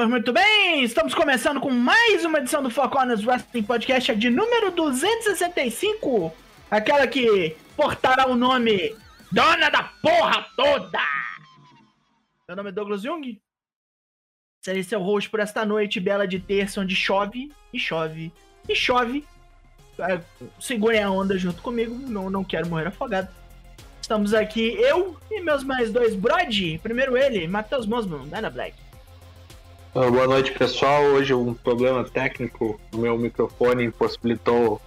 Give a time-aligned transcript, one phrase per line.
[0.00, 4.30] Pois muito bem, estamos começando com mais uma edição do Four Corners Wrestling Podcast de
[4.30, 6.34] número 265.
[6.70, 8.96] Aquela que portará o nome
[9.30, 11.02] Dona da Porra Toda.
[12.48, 13.38] Meu nome é Douglas Jung.
[14.64, 18.32] Serei seu host por esta noite bela de terça, onde chove e chove
[18.66, 19.26] e chove.
[19.98, 20.18] É,
[20.58, 23.28] segurem a onda junto comigo, não, não quero morrer afogado.
[24.00, 26.78] Estamos aqui, eu e meus mais dois Brody.
[26.78, 28.74] Primeiro ele, Matheus Mosman, Dana Black.
[29.92, 31.02] Ah, boa noite, pessoal.
[31.02, 34.80] Hoje um problema técnico no meu microfone impossibilitou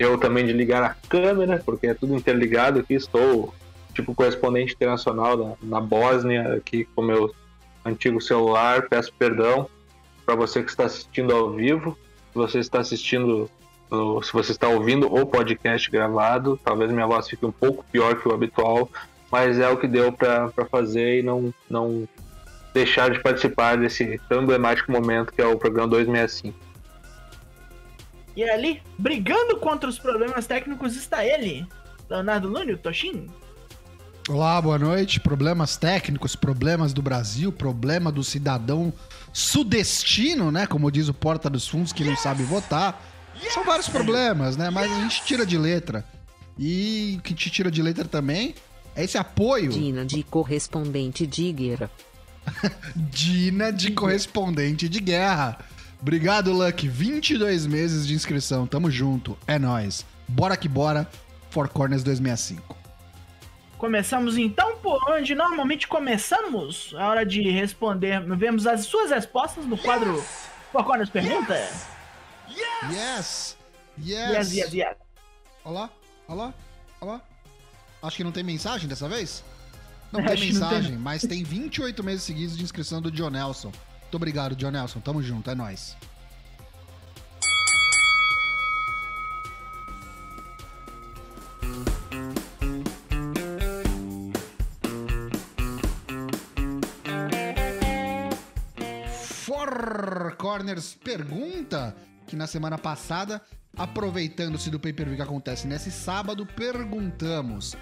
[0.00, 2.94] eu também de ligar a câmera, porque é tudo interligado aqui.
[2.94, 3.54] Estou
[3.94, 7.32] tipo correspondente internacional na, na Bósnia aqui com meu
[7.84, 8.88] antigo celular.
[8.88, 9.68] Peço perdão
[10.26, 11.96] para você que está assistindo ao vivo.
[12.32, 13.48] Se você está assistindo
[14.22, 18.28] se você está ouvindo o podcast gravado, talvez minha voz fique um pouco pior que
[18.28, 18.90] o habitual,
[19.30, 22.06] mas é o que deu para fazer e não, não
[22.72, 26.56] deixar de participar desse tão emblemático momento que é o programa 265.
[28.36, 31.66] E ali, brigando contra os problemas técnicos, está ele,
[32.08, 33.26] Leonardo Lune, o Toshin.
[34.28, 35.18] Olá, boa noite.
[35.18, 38.92] Problemas técnicos, problemas do Brasil, problema do cidadão
[39.32, 40.66] sudestino, né?
[40.66, 43.02] Como diz o Porta dos Fundos, que não sabe votar.
[43.50, 44.68] São vários problemas, né?
[44.68, 46.04] Mas a gente tira de letra.
[46.58, 48.54] E o que te tira de letra também
[48.94, 49.70] é esse apoio.
[49.70, 51.90] Dina de correspondente de guerra.
[52.94, 55.58] Dina de correspondente de guerra.
[56.00, 56.88] Obrigado, Luck.
[56.88, 58.66] 22 meses de inscrição.
[58.66, 59.36] Tamo junto.
[59.46, 60.06] É nós.
[60.26, 61.08] Bora que bora.
[61.50, 62.76] Four Corners 265.
[63.78, 66.94] Começamos então por onde normalmente começamos.
[66.96, 68.20] A hora de responder.
[68.36, 70.22] Vemos as suas respostas no quadro
[70.72, 71.54] Four Corners Pergunta.
[71.54, 71.86] Yes!
[72.90, 73.56] Yes!
[73.98, 74.30] Yes!
[74.30, 74.96] Yes, yes, yes.
[75.64, 75.90] Olá,
[76.26, 76.54] olá,
[77.00, 77.20] olá.
[78.02, 79.42] Acho que não tem mensagem dessa vez?
[80.12, 80.98] Não tem mensagem, não tem...
[80.98, 83.70] mas tem 28 meses seguidos de inscrição do John Nelson.
[84.02, 85.00] Muito obrigado, John Nelson.
[85.00, 85.94] Tamo junto, é nóis.
[99.44, 101.94] Four Corners pergunta
[102.26, 103.42] que na semana passada,
[103.76, 107.76] aproveitando-se do pay-per-view que acontece nesse sábado, perguntamos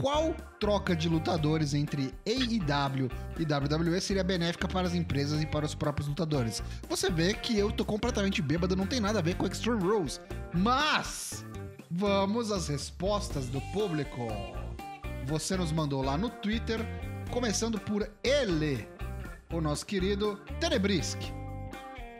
[0.00, 5.64] qual troca de lutadores entre AEW e WWE seria benéfica para as empresas e para
[5.64, 6.62] os próprios lutadores.
[6.88, 10.20] Você vê que eu tô completamente bêbado, não tem nada a ver com Extreme Rules.
[10.52, 11.44] Mas
[11.90, 14.28] vamos às respostas do público.
[15.26, 16.80] Você nos mandou lá no Twitter,
[17.30, 18.86] começando por ele,
[19.52, 21.18] o nosso querido Tenebrisk.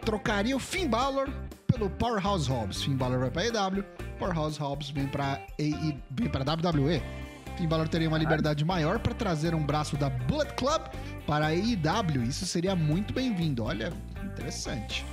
[0.04, 1.28] Trocaria o Finn Balor
[1.66, 2.82] pelo Powerhouse Hobbs.
[2.82, 3.84] Finn Balor vai para EW,
[4.18, 7.23] Powerhouse Hobbs vem para WWE.
[7.56, 10.82] Finn Balor teria uma liberdade maior para trazer um braço da Bullet Club
[11.26, 12.22] para a AEW.
[12.24, 13.64] Isso seria muito bem-vindo.
[13.64, 13.92] Olha,
[14.22, 15.06] interessante.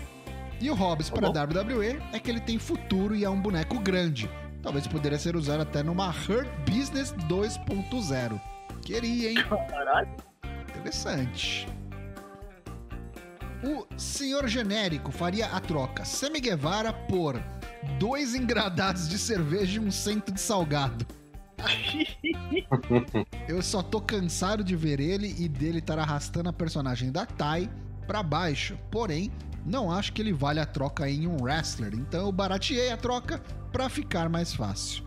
[0.60, 3.80] E o Hobbs para a WWE é que ele tem futuro e é um boneco
[3.80, 4.30] grande.
[4.62, 8.40] Talvez poderia ser usado até numa Hurt Business 2.0.
[8.84, 9.38] Queria, hein?
[9.70, 10.10] Caralho.
[10.78, 11.68] Interessante.
[13.64, 17.42] O senhor genérico faria a troca Sammy Guevara por
[18.00, 21.06] dois engradados de cerveja e um cento de salgado.
[23.48, 27.70] Eu só tô cansado de ver ele e dele estar arrastando a personagem da Tai
[28.08, 28.78] para baixo.
[28.90, 29.32] Porém,
[29.66, 33.40] não acho que ele vale a troca em um wrestler, então eu barateei a troca
[33.72, 35.04] para ficar mais fácil.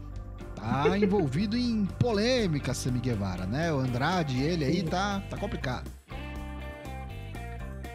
[0.54, 3.72] Tá envolvido em polêmica, Sammy Guevara, né?
[3.72, 5.90] O Andrade, ele aí tá, tá complicado.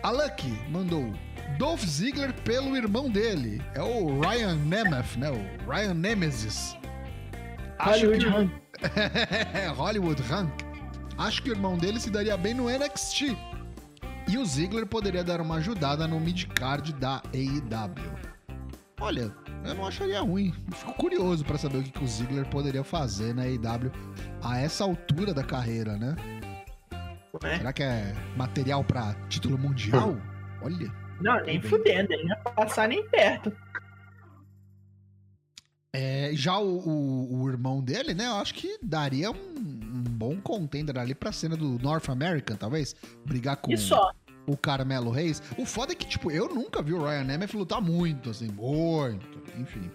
[0.02, 1.14] A Lucky mandou
[1.58, 3.62] Dolph Ziggler pelo irmão dele.
[3.74, 5.30] É o Ryan Nemeth, né?
[5.30, 6.79] O Ryan Nemesis.
[7.80, 8.30] Hollywood que...
[8.30, 8.52] Rank.
[9.76, 10.52] Hollywood Rank.
[11.18, 13.36] Acho que o irmão dele se daria bem no NXT.
[14.28, 18.30] E o Ziggler poderia dar uma ajudada no midcard da AEW.
[19.02, 19.34] Olha,
[19.66, 20.54] eu não acharia ruim.
[20.74, 23.92] Fico curioso para saber o que, que o Ziggler poderia fazer na AEW
[24.44, 26.16] a essa altura da carreira, né?
[27.44, 27.58] É.
[27.58, 30.18] Será que é material para título mundial?
[30.62, 30.92] Olha.
[31.22, 33.52] Não, nem fudendo, ele não ia passar nem perto.
[35.92, 38.28] É, já o, o, o, irmão dele, né?
[38.28, 42.96] Eu acho que daria um, um, bom contender ali pra cena do North American, talvez.
[43.26, 43.72] Brigar com
[44.46, 45.42] o Carmelo Reis.
[45.58, 49.42] O foda é que, tipo, eu nunca vi o Ryan Nemeth lutar muito, assim, muito.
[49.58, 49.90] Enfim.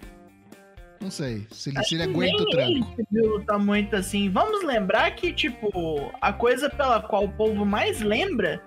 [1.00, 1.46] Não sei.
[1.52, 2.94] Se ele, se ele aguenta o tranco.
[3.12, 4.28] Ele lutar muito assim.
[4.30, 8.60] Vamos lembrar que, tipo, a coisa pela qual o povo mais lembra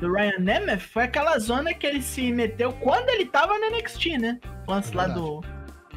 [0.00, 4.18] do Ryan Nemeth foi aquela zona que ele se meteu quando ele tava no NXT,
[4.18, 4.40] né?
[4.66, 5.42] O lance é lá do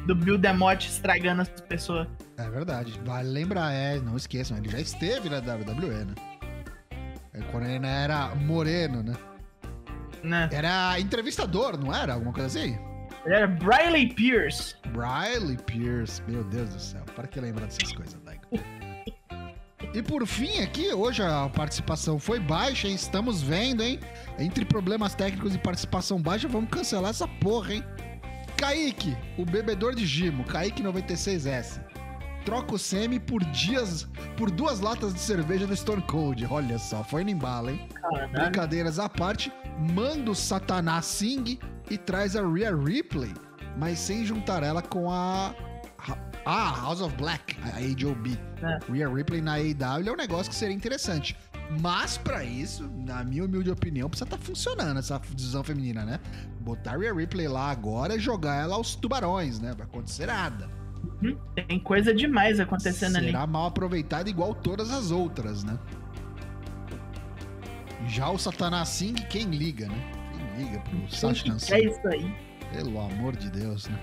[0.06, 2.06] do Bill Demotte estragando as pessoas.
[2.36, 2.98] É verdade.
[3.04, 6.14] Vale lembrar, é, não esqueçam, ele já esteve na WWE, né?
[7.34, 9.14] É quando ele ainda era moreno, né?
[10.22, 10.48] Né?
[10.52, 12.14] Era entrevistador, não era?
[12.14, 12.78] Alguma coisa assim?
[13.24, 14.74] Ele era Briley Pierce.
[14.88, 17.04] Briley Pierce, meu Deus do céu.
[17.14, 18.42] Para que lembrar dessas coisas, Daigo?
[19.92, 22.94] E por fim, aqui, hoje a participação foi baixa, hein?
[22.94, 23.98] Estamos vendo, hein?
[24.38, 27.84] Entre problemas técnicos e participação baixa, vamos cancelar essa porra, hein?
[28.56, 31.80] Kaique, o bebedor de Gimo, Kaique 96S.
[32.44, 36.46] Troca o semi por dias, por duas latas de cerveja do Stone Cold.
[36.48, 37.88] Olha só, foi no embalo, hein?
[38.00, 38.32] Caralho.
[38.32, 39.52] Brincadeiras à parte,
[39.92, 41.58] manda o Satanás Singh
[41.90, 43.34] e traz a Rhea Ripley,
[43.76, 45.54] mas sem juntar ela com a.
[46.48, 48.38] Ah, House of Black, a AJOB.
[48.62, 48.92] É.
[48.92, 51.36] Rhea Ripley na AEW é um negócio que seria interessante.
[51.80, 56.20] Mas pra isso, na minha humilde opinião, precisa estar funcionando essa divisão feminina, né?
[56.60, 59.74] Botar a Rhea Ripley lá agora e jogar ela aos tubarões, né?
[59.76, 60.68] Vai acontecer nada.
[61.22, 61.36] Uhum.
[61.66, 63.26] Tem coisa demais acontecendo ali.
[63.26, 65.78] Será mal aproveitada igual todas as outras, né?
[68.08, 70.12] Já o Satanás Singh, quem liga, né?
[70.32, 70.90] Quem liga pro
[71.34, 72.34] que é isso aí?
[72.72, 73.98] Pelo amor de Deus, né?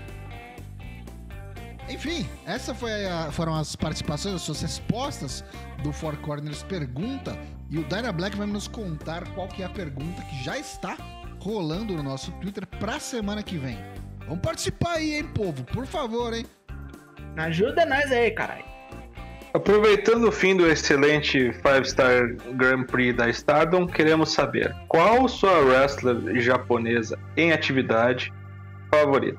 [1.88, 5.44] Enfim, essa foi a- foram as participações, as suas respostas
[5.82, 7.36] do Four Corners Pergunta.
[7.70, 10.96] E o Dyna Black vai nos contar qual que é a pergunta que já está
[11.40, 13.78] rolando no nosso Twitter pra semana que vem.
[14.26, 15.64] Vamos participar aí, hein, povo?
[15.64, 16.46] Por favor, hein?
[17.36, 18.64] Ajuda nós aí, caralho.
[19.52, 26.40] Aproveitando o fim do excelente 5-Star Grand Prix da Stardom, queremos saber qual sua wrestler
[26.40, 28.32] japonesa em atividade
[28.90, 29.38] favorita.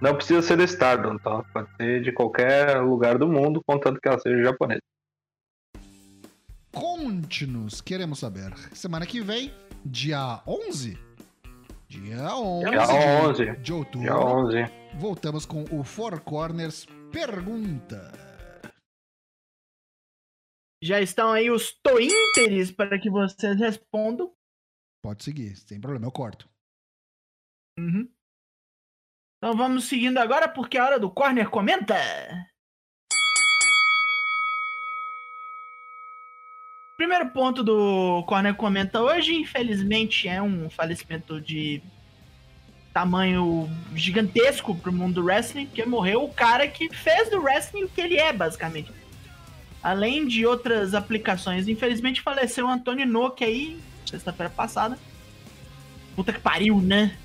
[0.00, 1.42] Não precisa ser da Stardom, tá?
[1.52, 4.82] Pode ser de qualquer lugar do mundo, contanto que ela seja japonesa.
[6.72, 8.52] Conte-nos, queremos saber.
[8.74, 9.50] Semana que vem,
[9.84, 10.94] dia 11?
[11.88, 13.56] Dia 11, Dia de- 11.
[13.62, 14.00] de outubro.
[14.00, 14.56] Dia 11.
[14.98, 18.12] Voltamos com o Four Corners Pergunta.
[20.82, 24.32] Já estão aí os Tointeres para que vocês respondam.
[25.04, 26.48] Pode seguir, sem problema, eu corto.
[27.78, 28.08] Uhum.
[29.38, 31.94] Então vamos seguindo agora porque é a hora do Corner Comenta.
[37.00, 41.80] Primeiro ponto do Corner Comenta hoje, infelizmente, é um falecimento de
[42.92, 47.88] tamanho gigantesco pro mundo do wrestling, porque morreu o cara que fez do wrestling o
[47.88, 48.92] que ele é, basicamente.
[49.82, 51.68] Além de outras aplicações.
[51.68, 54.98] Infelizmente faleceu o Antônio Nock aí, sexta-feira passada.
[56.14, 57.16] Puta que pariu, né?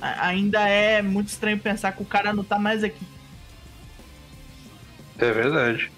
[0.00, 3.04] A- ainda é muito estranho pensar que o cara não tá mais aqui.
[5.18, 5.90] É verdade.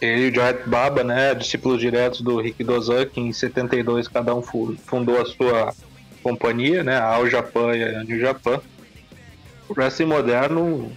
[0.00, 4.42] Ele e o Giant Baba, né, discípulos diretos do Rick Dozan, em 72 cada um
[4.42, 5.74] fu- fundou a sua
[6.22, 8.60] companhia, né, a All Japan e a New Japan.
[9.68, 10.92] O wrestling moderno,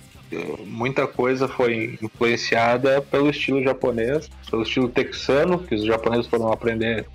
[0.66, 7.06] muita coisa foi influenciada pelo estilo japonês, pelo estilo texano, que os japoneses foram aprender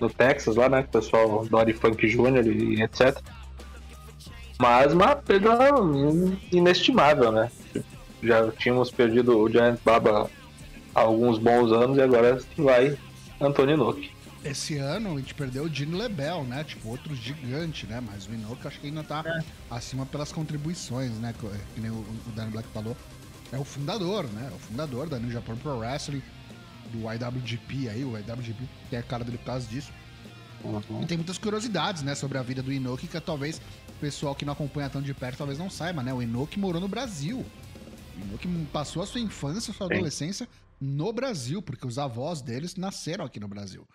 [0.00, 2.46] no Texas lá, né, o pessoal Dory Funk Jr.
[2.46, 3.18] e etc.
[4.58, 5.58] Mas uma perda
[6.50, 7.50] inestimável, né?
[8.22, 10.30] Já tínhamos perdido o Giant Baba
[10.94, 12.96] há alguns bons anos e agora vai
[13.40, 14.10] Antônio Nock.
[14.44, 16.62] Esse ano a gente perdeu o Gene Lebel, né?
[16.64, 18.00] Tipo, outro gigante, né?
[18.00, 19.24] Mas o Inoki acho que ainda tá
[19.70, 21.34] acima pelas contribuições, né?
[21.38, 22.94] Que, que nem o, o Dan Black falou.
[23.50, 24.50] É o fundador, né?
[24.52, 26.22] É o fundador da New Japan Pro Wrestling,
[26.92, 29.90] do IWGP aí, o IWGP, que é a cara dele por causa disso.
[31.02, 34.46] E tem muitas curiosidades, né, sobre a vida do Inoki, que talvez o pessoal que
[34.46, 36.12] não acompanha tão de perto talvez não saiba, né?
[36.12, 37.44] O Inoki morou no Brasil.
[38.16, 39.94] O Inoki passou a sua infância, a sua Sim.
[39.94, 40.48] adolescência
[40.80, 43.86] no Brasil, porque os avós deles nasceram aqui no Brasil.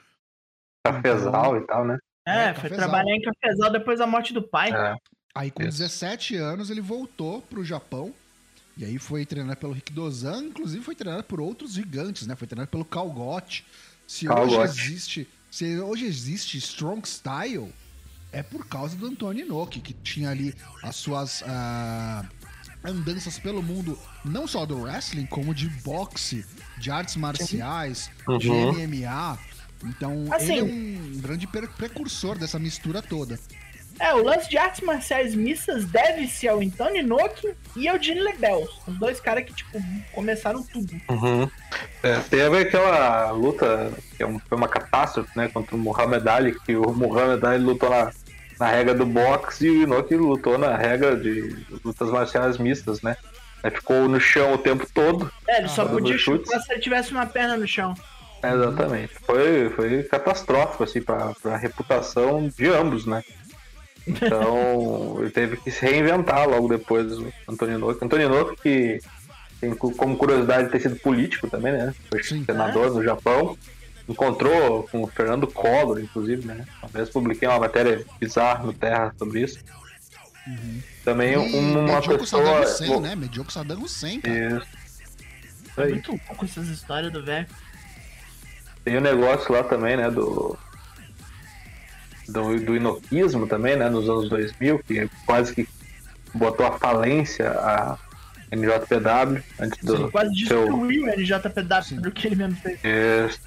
[0.85, 1.97] Cafezal e tal, né?
[2.27, 4.71] É, É, foi trabalhar em cafezal depois da morte do pai.
[4.71, 4.95] É.
[5.35, 5.79] Aí com Isso.
[5.79, 8.13] 17 anos ele voltou pro Japão.
[8.77, 12.35] E aí foi treinado pelo Rick Dozan, inclusive foi treinado por outros gigantes, né?
[12.35, 13.65] Foi treinado pelo Calgote.
[14.07, 17.73] Se hoje existe, se hoje existe Strong Style,
[18.31, 22.25] é por causa do Antônio Inoki, que tinha ali as suas ah,
[22.83, 26.45] andanças pelo mundo, não só do wrestling, como de boxe,
[26.77, 28.09] de artes marciais,
[28.39, 28.73] de Uhum.
[28.73, 29.37] MMA.
[29.83, 33.39] Então, Assim- ele é um grande precursor dessa mistura toda.
[33.99, 38.65] É, o lance de artes marciais mistas deve-se ao Antônio Nock e ao Gene Lebel.
[38.87, 39.77] Os dois caras que, tipo,
[40.13, 40.93] começaram tudo.
[41.09, 41.49] Uhum.
[42.01, 45.49] É, teve aquela luta, que é um- foi uma catástrofe, né?
[45.49, 48.09] Contra o Muhammad Ali, que o Muhammad Ali lutou na,
[48.59, 53.15] na regra do boxe e o Inoki lutou na regra de lutas marciais mistas, né?
[53.63, 55.31] Aí ficou no chão o tempo todo.
[55.47, 57.93] É, ele só podia chutar se ele tivesse uma perna no chão.
[58.41, 59.13] É, Exatamente.
[59.25, 63.23] Foi, foi catastrófico, assim, pra, pra reputação de ambos, né?
[64.07, 68.05] Então, ele teve que se reinventar logo depois, o Antônio Inoki.
[68.05, 68.99] Antônio Inoki, que
[69.59, 71.93] tem como curiosidade ter sido político também, né?
[72.09, 72.45] Foi Sim.
[72.45, 73.57] senador no Japão.
[74.09, 76.65] Encontrou com o Fernando Collor, inclusive, né?
[76.81, 79.59] Uma vez publiquei uma matéria bizarra no Terra sobre isso.
[81.05, 82.61] Também E uma Medioco Saddam pessoa.
[82.61, 83.15] Hussein, né?
[83.15, 84.57] Medioco Saddam Hussein, cara.
[84.57, 84.67] Isso.
[85.77, 85.91] É aí.
[85.91, 87.47] muito louco essas histórias do velho.
[88.83, 90.57] Tem o negócio lá também, né, do,
[92.27, 95.67] do, do inoquismo também, né, nos anos 2000, que quase que
[96.33, 97.97] botou a falência a
[98.51, 100.63] NJPW antes do Quase seu...
[100.63, 102.01] destruiu o NJPW Sim.
[102.01, 102.79] do que ele mesmo fez.
[102.83, 103.39] Isso.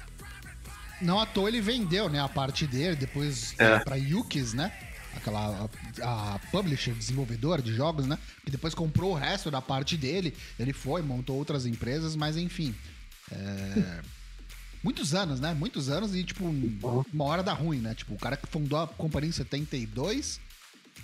[1.03, 3.79] Não à toa ele vendeu, né, a parte dele, depois É.
[3.79, 4.71] pra Yukis, né?
[5.15, 5.69] Aquela
[6.01, 8.17] a, a publisher, desenvolvedora de jogos, né?
[8.43, 10.35] Que depois comprou o resto da parte dele.
[10.57, 12.73] Ele foi, montou outras empresas, mas enfim.
[13.31, 14.01] é,
[14.83, 15.53] Muitos anos, né?
[15.53, 16.43] Muitos anos e, tipo,
[17.13, 17.93] uma hora dá ruim, né?
[17.95, 20.41] Tipo, o cara que fundou a companhia em 72,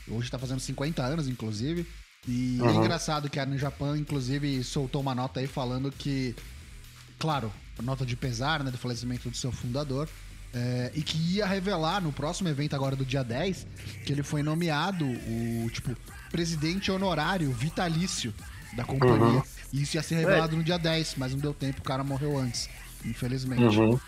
[0.07, 1.87] hoje tá fazendo 50 anos, inclusive.
[2.27, 2.75] E é Uhum.
[2.75, 6.35] engraçado que a no Japão, inclusive, soltou uma nota aí falando que
[7.17, 10.07] claro, nota de pesar, né, do falecimento do seu fundador,
[10.53, 13.67] é, e que ia revelar no próximo evento agora do dia 10
[14.03, 15.95] que ele foi nomeado o, tipo,
[16.31, 18.33] presidente honorário vitalício
[18.73, 19.39] da companhia.
[19.39, 19.43] Uhum.
[19.71, 22.37] E isso ia ser revelado no dia 10, mas não deu tempo, o cara morreu
[22.37, 22.67] antes,
[23.05, 23.77] infelizmente.
[23.77, 23.99] Uhum.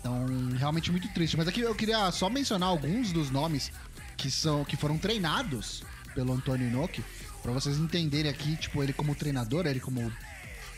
[0.00, 1.36] Então, realmente muito triste.
[1.36, 3.72] Mas aqui eu queria só mencionar alguns dos nomes
[4.16, 5.82] que são que foram treinados
[6.14, 7.04] pelo Antônio Inoki,
[7.42, 10.10] pra vocês entenderem aqui, tipo, ele como treinador, ele como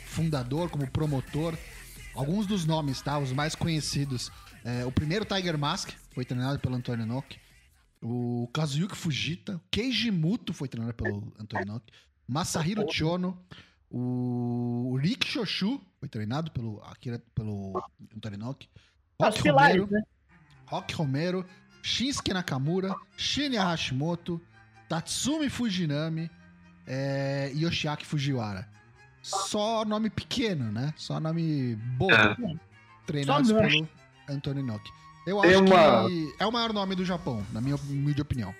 [0.07, 1.55] fundador, como promotor.
[2.19, 3.17] Alguns dos nomes, tá?
[3.17, 4.33] Os mais conhecidos.
[4.65, 7.39] É, o primeiro Tiger Mask foi treinado pelo Antônio Inoki.
[8.03, 9.55] O Kazuyuki Fujita.
[9.55, 11.93] O Keiji Muto foi treinado pelo Antônio Inoki.
[12.27, 13.41] Masahiro Chono.
[13.89, 17.81] O Rick Shoshu foi treinado pelo, Akira, pelo
[18.13, 18.49] Antônio.
[18.49, 18.67] Os
[19.23, 20.03] Rock Romero, né?
[20.67, 21.47] Rock Romero,
[21.85, 24.41] Shinsuke Nakamura, Shinya Hashimoto,
[24.89, 26.29] Tatsumi Fujinami
[26.85, 28.69] é, e Yoshiaki Fujiwara.
[29.29, 30.93] Só nome pequeno, né?
[30.97, 32.13] Só nome bobo.
[32.15, 32.37] É.
[33.07, 33.89] Treinados pelo.
[34.29, 34.91] Antônio Inoki.
[35.27, 38.55] Eu acho uma- que é o maior nome do Japão, na minha humilde opinião.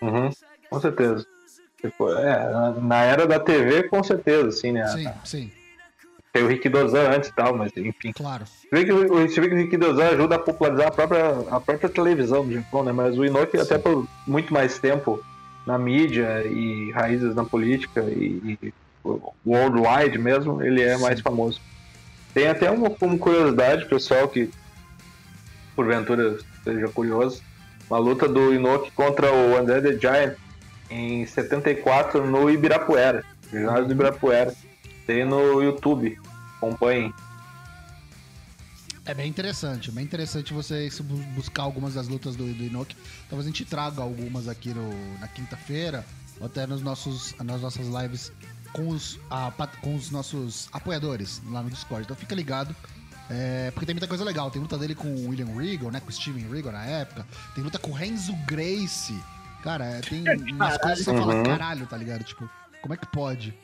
[0.00, 0.30] Uhum.
[0.70, 1.24] Com certeza.
[1.80, 4.86] Tipo, é, na- era da TV, com certeza, assim, né?
[4.88, 5.50] Sim, sim,
[6.32, 8.10] Tem o Rick Dozan antes e tal, mas enfim.
[8.12, 8.44] claro.
[8.46, 11.28] Você vê que o, você vê que o Rick Dozan ajuda a popularizar a própria,
[11.50, 12.90] a própria televisão do Japão, né?
[12.92, 15.22] Mas o Inoki, até por muito mais tempo
[15.66, 18.74] na mídia e raízes na política e, e
[19.44, 21.60] worldwide mesmo, ele é mais famoso.
[22.34, 24.50] Tem até uma como curiosidade, pessoal, que
[25.74, 27.42] porventura seja curioso,
[27.88, 30.36] uma luta do Inoki contra o André the Giant
[30.90, 34.54] em 74 no Ibirapuera, ginásio do Ibirapuera.
[35.06, 36.18] Tem no YouTube,
[36.56, 37.12] acompanhem.
[39.04, 40.88] É bem interessante, bem interessante você
[41.34, 42.96] buscar algumas das lutas do, do Inoki.
[43.28, 46.04] Talvez a gente traga algumas aqui no- na quinta-feira,
[46.38, 48.30] ou até nos nossos, nas nossas lives
[48.72, 52.04] com os, a- com os nossos apoiadores lá no Discord.
[52.04, 52.74] Então fica ligado.
[53.30, 54.50] é, porque tem muita coisa legal.
[54.50, 56.00] Tem luta dele com o William Regal, né?
[56.00, 57.26] Com o Steven Regal na época.
[57.54, 59.18] Tem luta com o Renzo Grace.
[59.62, 61.42] Cara, é, tem umas coisas que você fala, Uhum.
[61.44, 62.24] caralho, tá ligado?
[62.24, 62.48] Tipo,
[62.82, 63.54] como é que pode?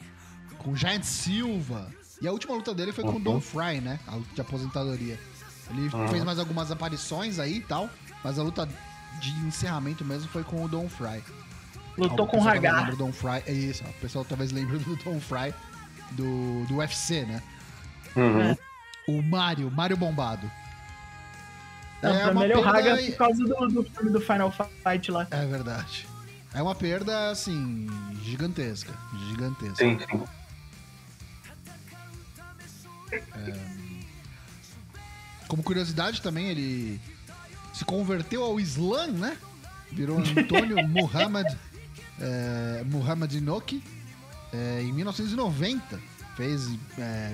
[0.58, 1.88] Com o Giant Silva.
[2.22, 3.20] E a última luta dele foi com o Uhum.
[3.22, 3.98] Don Fry, né?
[4.06, 5.20] A luta de aposentadoria.
[5.70, 6.08] Ele Uhum.
[6.08, 7.90] fez mais algumas aparições aí e tal,
[8.24, 8.66] mas a luta
[9.20, 11.22] de encerramento mesmo foi com o Don Fry.
[11.98, 12.94] Lutou com o Hagar.
[12.96, 15.52] Don Fry, é isso, o pessoal talvez lembre do Don Fry
[16.12, 17.42] do, do UFC, né?
[18.16, 18.40] Uhum.
[18.40, 18.58] É.
[19.06, 20.50] O Mario, Mario Bombado.
[22.02, 24.10] Não, É pra uma mim ele é o perda Hagar por causa do, do filme
[24.10, 25.26] do Final Fight lá.
[25.30, 26.06] É verdade.
[26.54, 27.86] É uma perda, assim,
[28.22, 28.92] gigantesca.
[29.28, 29.76] Gigantesca.
[29.76, 30.24] Sim, sim.
[35.46, 37.00] Como curiosidade também, ele
[37.72, 39.36] se converteu ao Islã, né?
[39.90, 41.46] Virou Antônio Muhammad,
[42.20, 43.82] é, Muhammad Inoki
[44.52, 46.00] é, em 1990.
[46.36, 47.32] Fez é,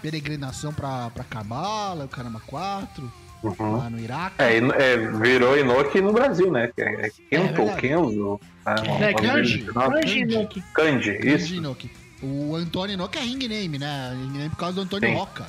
[0.00, 3.12] peregrinação pra, pra Cabala, o Caramba 4,
[3.44, 3.76] Uhum.
[3.76, 4.36] lá no Iraque.
[4.38, 6.70] É, é, virou Inoki no Brasil, né?
[6.78, 7.80] É, é Kento, verdade.
[7.80, 8.40] Kenzo.
[8.64, 9.64] É, o nome Kanji.
[9.64, 10.64] Kanji Inoki.
[10.72, 11.54] Kanji, Grande isso.
[11.54, 11.90] Inoki.
[12.22, 14.16] O Antônio Inoki é ring name, né?
[14.18, 15.14] Ring name por causa do Antônio Sim.
[15.16, 15.46] Roca.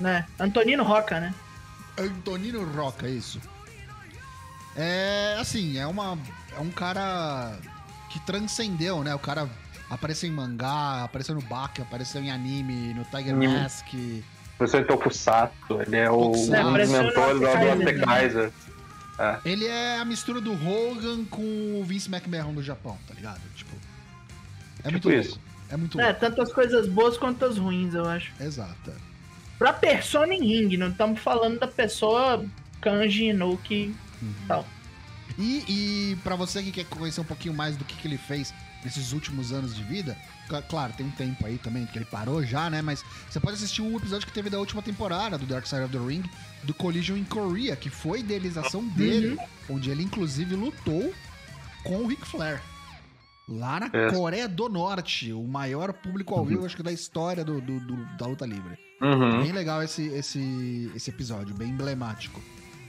[0.00, 0.24] Né?
[0.40, 1.34] Antonino Roca, né?
[1.98, 3.38] Antonino Roca, isso.
[4.76, 6.18] É assim, é uma
[6.56, 7.56] é um cara
[8.10, 9.14] que transcendeu, né?
[9.14, 9.48] O cara
[9.90, 13.52] apareceu em mangá, apareceu no Baki, apareceu em anime, no Tiger Anime.
[13.54, 13.86] Mask.
[14.56, 18.04] Professor em Tokusatsu, ele é o, um dos É, mentores Kaiser, né?
[18.04, 18.52] Kaiser.
[19.44, 21.42] Ele é a mistura do Hogan com
[21.80, 23.40] o Vince McMahon do Japão, tá ligado?
[23.54, 23.70] Tipo,
[24.84, 25.30] é Tipo muito isso.
[25.30, 25.44] louco.
[25.70, 26.20] É muito É, louco.
[26.20, 28.32] tanto as coisas boas quanto as ruins, eu acho.
[28.40, 28.90] Exato.
[28.90, 28.94] é.
[29.58, 32.44] Pra persona em ring, não estamos falando da pessoa
[32.80, 34.64] Kanji Inoki Uhum.
[35.38, 35.64] E,
[36.12, 38.52] e para você que quer conhecer um pouquinho mais do que, que ele fez
[38.84, 40.16] nesses últimos anos de vida.
[40.48, 42.82] Cla- Claro, tem um tempo aí também que ele parou já, né?
[42.82, 45.92] Mas você pode assistir um episódio que teve da última temporada do Dark Side of
[45.96, 46.22] the Ring,
[46.64, 49.38] do Collision in Korea, que foi idealização dele,
[49.70, 51.14] onde ele inclusive lutou
[51.84, 52.60] com o Ric Flair.
[53.48, 54.10] Lá na É.
[54.12, 58.04] Coreia do Norte, o maior público ao vivo, acho que da história do, do- do-
[58.16, 58.76] da luta livre.
[59.00, 59.42] Uhum.
[59.42, 62.40] Bem legal esse, esse, esse episódio, bem emblemático.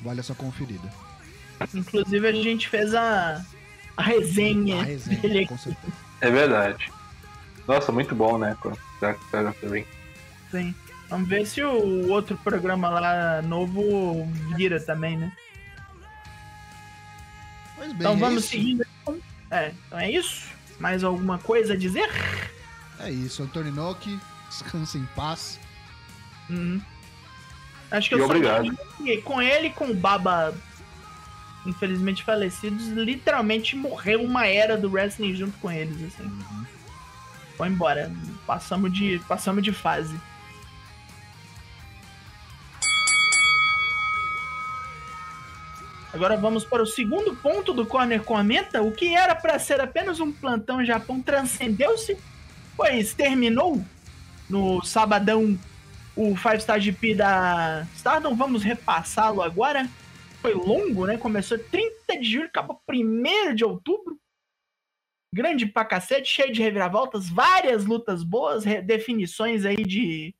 [0.01, 0.91] Vale a sua conferida.
[1.73, 3.43] Inclusive, a gente fez a,
[3.97, 5.93] a resenha, A resenha, dele com certeza.
[6.21, 6.91] É verdade.
[7.67, 8.55] Nossa, muito bom, né?
[10.51, 10.73] Sim.
[11.09, 15.31] Vamos ver se o outro programa lá novo vira também, né?
[17.75, 18.51] Pois bem, Então é vamos isso.
[18.51, 18.85] seguindo.
[19.01, 19.19] então.
[19.51, 20.47] É, então é isso.
[20.79, 22.09] Mais alguma coisa a dizer?
[22.99, 25.59] É isso, Antônio Inoki, descansa em paz.
[26.49, 26.81] Uhum.
[27.91, 28.75] Acho que E eu só obrigado.
[28.97, 30.53] que com ele e com o Baba,
[31.65, 36.29] infelizmente falecidos, literalmente morreu uma era do wrestling junto com eles, assim.
[37.57, 38.11] Foi embora.
[38.45, 40.15] Passamos de, passamos de fase.
[46.13, 48.83] Agora vamos para o segundo ponto do Corner Comenta.
[48.83, 52.15] O que era para ser apenas um plantão Japão transcendeu-se,
[52.77, 53.83] pois terminou
[54.47, 55.57] no sabadão
[56.15, 58.35] o 5 Star GP da Stardom.
[58.35, 59.89] Vamos repassá-lo agora.
[60.43, 61.17] Foi longo, né?
[61.17, 64.19] Começou 30 de julho, acabou 1 de outubro.
[65.33, 70.35] Grande pra cacete, cheio de reviravoltas, várias lutas boas, definições aí de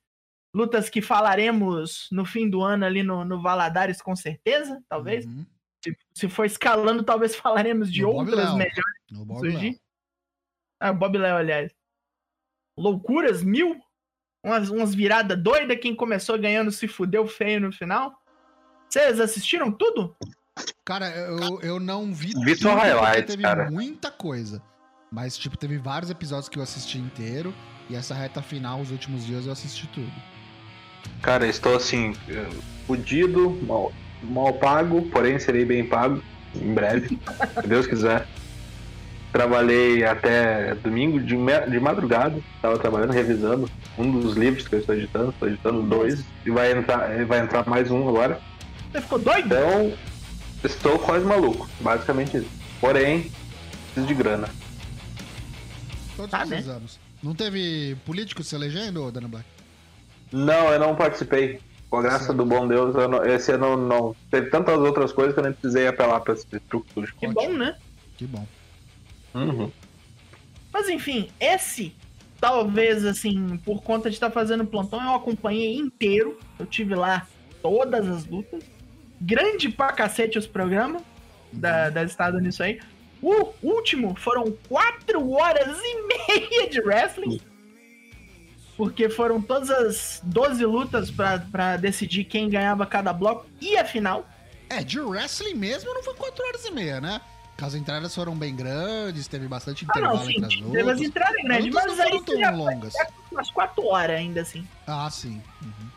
[0.54, 5.24] lutas que falaremos no fim do ano ali no, no Valadares, com certeza, talvez.
[5.24, 5.46] Uhum.
[5.82, 8.56] Se, se for escalando, talvez falaremos de No Bob outras Léo.
[8.58, 9.80] melhores No Bob surgir.
[10.78, 11.74] Ah, Bob Léo, aliás.
[12.76, 13.82] Loucuras mil.
[14.44, 15.78] Umas, umas viradas doidas.
[15.80, 18.22] Quem começou ganhando se fudeu feio no final.
[18.94, 20.14] Vocês assistiram tudo?
[20.84, 23.68] Cara, eu, eu não vi Vi só highlights, teve cara.
[23.68, 24.62] muita coisa.
[25.10, 27.52] Mas, tipo, teve vários episódios que eu assisti inteiro.
[27.90, 30.12] E essa reta final, os últimos dias, eu assisti tudo.
[31.20, 32.48] Cara, estou assim, eh,
[32.86, 36.22] fudido, mal, mal pago, porém serei bem pago
[36.54, 37.18] em breve,
[37.60, 38.28] se Deus quiser.
[39.32, 44.78] Trabalhei até domingo de, me- de madrugada, estava trabalhando, revisando um dos livros que eu
[44.78, 48.40] estou editando, estou editando dois, e vai entrar, eh, vai entrar mais um agora.
[48.94, 49.46] Você ficou doido?
[49.46, 49.92] Então,
[50.62, 52.48] estou quase maluco, basicamente isso.
[52.80, 53.28] Porém,
[53.86, 54.48] preciso de grana.
[56.16, 56.46] Todos Tá, né?
[56.46, 57.00] precisamos.
[57.20, 59.44] Não teve político se elegendo, Dana Black?
[60.30, 61.60] Não, eu não participei.
[61.90, 62.36] Com a graça Certo.
[62.36, 64.14] do bom Deus, eu não- esse ano não.
[64.30, 67.12] Teve tantas outras coisas que eu nem precisei apelar para esse truque sujo.
[67.18, 67.34] Que Ótimo.
[67.34, 67.76] bom, né?
[68.16, 68.46] Que bom.
[69.34, 69.72] Uhum.
[70.72, 71.92] Mas enfim, esse,
[72.40, 76.38] talvez assim, por conta de estar fazendo plantão, eu acompanhei inteiro.
[76.60, 77.26] Eu tive lá
[77.60, 78.62] todas as lutas.
[79.20, 81.02] Grande pra cacete os programas
[81.52, 82.80] da, da Estado nisso aí.
[83.22, 87.40] O último foram 4 horas e meia de wrestling.
[88.76, 93.84] Porque foram todas as 12 lutas pra, pra decidir quem ganhava cada bloco e a
[93.84, 94.28] final.
[94.68, 97.20] É, de wrestling mesmo não foi 4 horas e meia, né?
[97.50, 100.80] Porque As entradas foram bem grandes, teve bastante Ah, intervalo não, sim, entre as teve
[100.80, 101.00] as lutas.
[101.02, 102.94] entradas grandes, lutas mas não aí foram tão longas.
[103.30, 104.66] umas 4 horas ainda assim.
[104.88, 105.40] Ah, sim.
[105.62, 105.88] Uhum.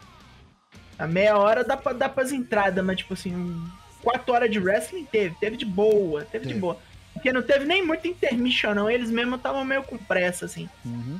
[0.97, 3.63] A meia hora dá pra dar pras entradas, mas tipo assim,
[4.01, 6.59] quatro horas de wrestling teve, teve de boa, teve, de Teve.
[6.59, 6.79] boa.
[7.13, 8.89] Porque não teve nem muito intermission, não.
[8.89, 10.69] Eles mesmo estavam meio com pressa, assim.
[10.85, 11.19] Uhum.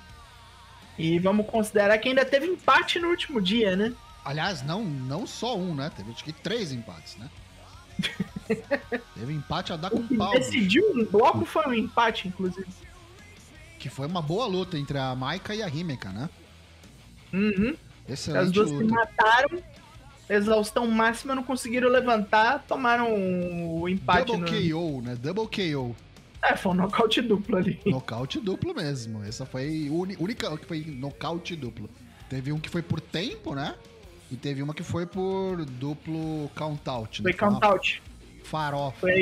[0.97, 3.93] E vamos considerar que ainda teve empate no último dia, né?
[4.23, 5.91] Aliás, não, não só um, né?
[5.95, 7.29] Teve acho que três empates, né?
[9.15, 10.31] teve empate a dar com O que pau.
[10.33, 12.67] decidiu um bloco foi um empate, inclusive.
[13.79, 16.29] Que foi uma boa luta entre a Maika e a Himeka, né?
[17.33, 17.75] Uhum.
[18.07, 18.93] As Excelente duas se luta.
[18.93, 19.59] mataram,
[20.29, 24.27] exaustão máxima, não conseguiram levantar, tomaram o empate.
[24.31, 24.75] Double No...
[24.75, 25.15] KO, né?
[25.15, 25.95] Double KO.
[26.43, 27.79] É, foi um nocaute duplo ali.
[27.85, 29.23] Nocaute duplo mesmo.
[29.23, 31.89] Essa foi a única que foi nocaute duplo.
[32.29, 33.75] Teve um que foi por tempo, né?
[34.31, 37.21] E teve uma que foi por duplo count-out.
[37.21, 37.37] Foi né?
[37.41, 38.01] uma count-out.
[38.43, 38.97] Farofa.
[38.99, 39.13] Foi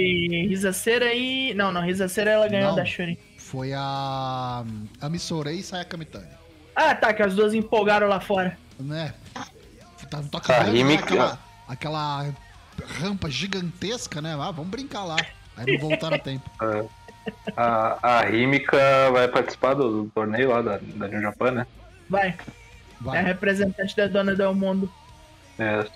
[0.47, 1.53] Risaceira e.
[1.53, 2.75] Não, não, Risaceira ela ganhou Não.
[2.75, 3.17] da Shuri.
[3.37, 4.63] Foi a.
[5.01, 6.27] A Missorei e Sayaka Mitani.
[6.75, 8.57] Ah, tá, que as duas empolgaram lá fora.
[8.79, 9.13] Né?
[10.09, 10.95] Tá, não toca A grande, né?
[10.95, 12.33] Aquela, aquela
[12.99, 14.33] rampa gigantesca, né?
[14.33, 15.15] Ah, vamos brincar lá.
[15.57, 16.49] Aí não voltaram a tempo.
[17.57, 18.77] A, a Rímica
[19.11, 21.67] vai participar do, do torneio lá da, da New Japan, né?
[22.07, 23.23] Vai, é a Vai.
[23.23, 24.91] representante da Dona Del Mundo.
[25.57, 25.89] É, Já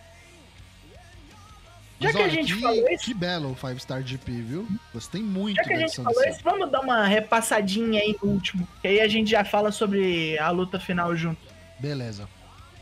[2.01, 4.67] Mas que a olha, gente que, falou isso- que belo o 5 Star GP, viu?
[4.91, 8.67] Gostei muito Já que a gente falou isso, vamos dar uma repassadinha aí no último.
[8.81, 11.39] Que aí a gente já fala sobre a luta final junto.
[11.79, 12.27] Beleza.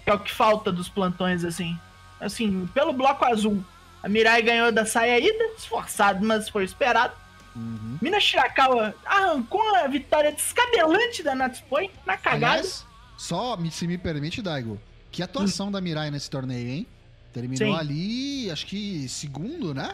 [0.08, 1.78] Que é o que falta dos plantões, assim.
[2.18, 3.62] Assim, pelo bloco azul,
[4.02, 7.14] a Mirai ganhou da saída, esforçado, mas foi esperado.
[7.54, 7.98] Uhum.
[8.02, 12.54] Mina Shirakawa arrancou a vitória descabelante da Natsupoi na cagada.
[12.54, 12.86] Aliás,
[13.18, 14.80] só se me permite, Daigo,
[15.12, 16.88] que atuação da Mirai nesse torneio, hein?
[17.34, 17.78] Terminou Sim.
[17.78, 19.94] ali, acho que segundo, né?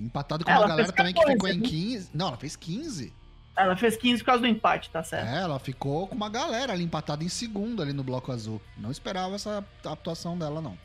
[0.00, 1.66] Empatado com Ela uma galera também que 14, ficou em né?
[1.66, 2.10] 15.
[2.14, 3.12] Não, ela fez 15.
[3.56, 5.28] Ela fez 15 por causa do empate, tá certo?
[5.28, 8.60] É, ela ficou com uma galera ali empatada em segundo ali no bloco azul.
[8.76, 10.78] Não esperava essa atuação dela, não.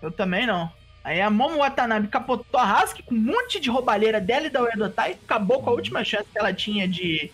[0.00, 0.70] Eu também não.
[1.02, 4.62] Aí a Momo Watanabe capotou a Husky com um monte de roubalheira dela e da
[4.62, 5.18] Uedotai.
[5.24, 7.30] Acabou com a última chance que ela tinha de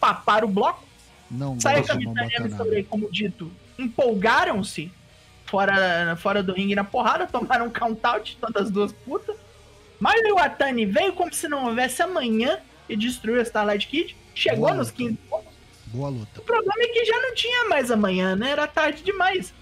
[0.00, 0.84] papar o bloco.
[1.30, 2.56] Não Saiu a Momotanaba.
[2.56, 4.92] sobre, como dito, empolgaram-se
[5.44, 9.36] fora, fora do ringue na porrada, tomaram um count-out, tantas duas putas.
[9.98, 14.16] Mario Iwatani veio como se não houvesse amanhã e destruiu a Starlight Kid.
[14.34, 14.98] Chegou Boa nos luta.
[14.98, 15.52] 15 pontos.
[15.86, 16.40] Boa luta.
[16.40, 18.50] O problema é que já não tinha mais amanhã, né?
[18.50, 19.52] Era tarde demais.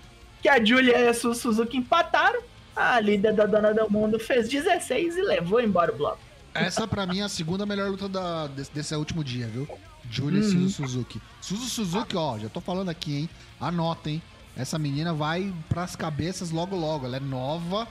[0.42, 2.42] Que a Julia e a Su Suzuki empataram.
[2.74, 6.18] A líder da Dona do Mundo fez 16 e levou embora o bloco.
[6.52, 9.68] Essa pra mim é a segunda melhor luta da, desse, desse último dia, viu?
[10.10, 10.50] Julia e Uhum.
[10.50, 11.20] Suzu Suzuki.
[11.40, 13.30] Suzu Suzuki, ó, já tô falando aqui, hein?
[13.60, 14.20] Anota, hein?
[14.56, 17.06] Essa menina vai pras cabeças logo logo.
[17.06, 17.88] Ela é nova,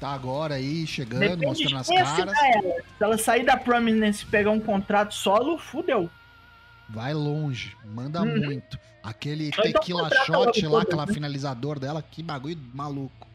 [0.00, 2.34] tá agora aí chegando, Depende de mostrando as quem caras.
[2.42, 2.62] ela.
[2.98, 6.10] Se ela sair da Prominence e pegar um contrato solo, fudeu.
[6.88, 8.36] Vai longe, manda Uhum.
[8.44, 8.78] muito.
[9.02, 11.12] Aquele então tequila contrata shot lá, aquela né?
[11.12, 13.26] finalizador dela, que bagulho maluco.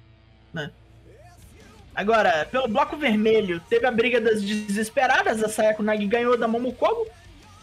[1.94, 5.44] Agora, pelo bloco vermelho, teve a briga das desesperadas.
[5.44, 7.06] A Sayako Nagi ganhou da Momokogo.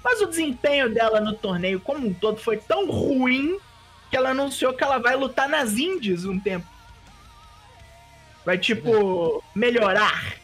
[0.04, 3.58] Mas o desempenho dela no torneio como um todo foi tão ruim
[4.10, 6.66] que ela anunciou que ela vai lutar nas Indies um tempo.
[8.46, 10.36] Vai, tipo, melhorar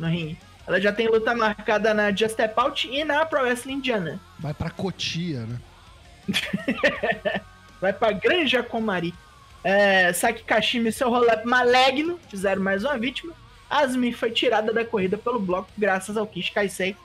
[0.00, 0.38] no ringue.
[0.66, 4.18] Ela já tem luta marcada na Just Step Out e na Pro Wrestling Indiana.
[4.38, 5.60] Vai pra Cotia, né?
[7.82, 9.12] Vai pra Granja Comari.
[9.62, 13.34] É, Saki Kashima e seu roll-up maligno fizeram mais uma vítima.
[13.68, 16.96] Asmi foi tirada da corrida pelo bloco graças ao Kishi Kaisei.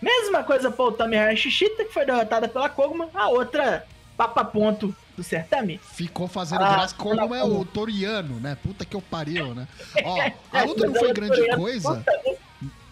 [0.00, 3.10] Mesma coisa para o Tamihara Shishita, que foi derrotada pela Koguma.
[3.12, 5.78] A outra papa ponto do certame.
[5.78, 7.60] Ficou fazendo Ah, graça como não, é não.
[7.60, 8.56] o Toriano, né?
[8.62, 9.66] Puta que eu pariu, né?
[10.04, 12.04] Ó, a luta não foi grande coisa,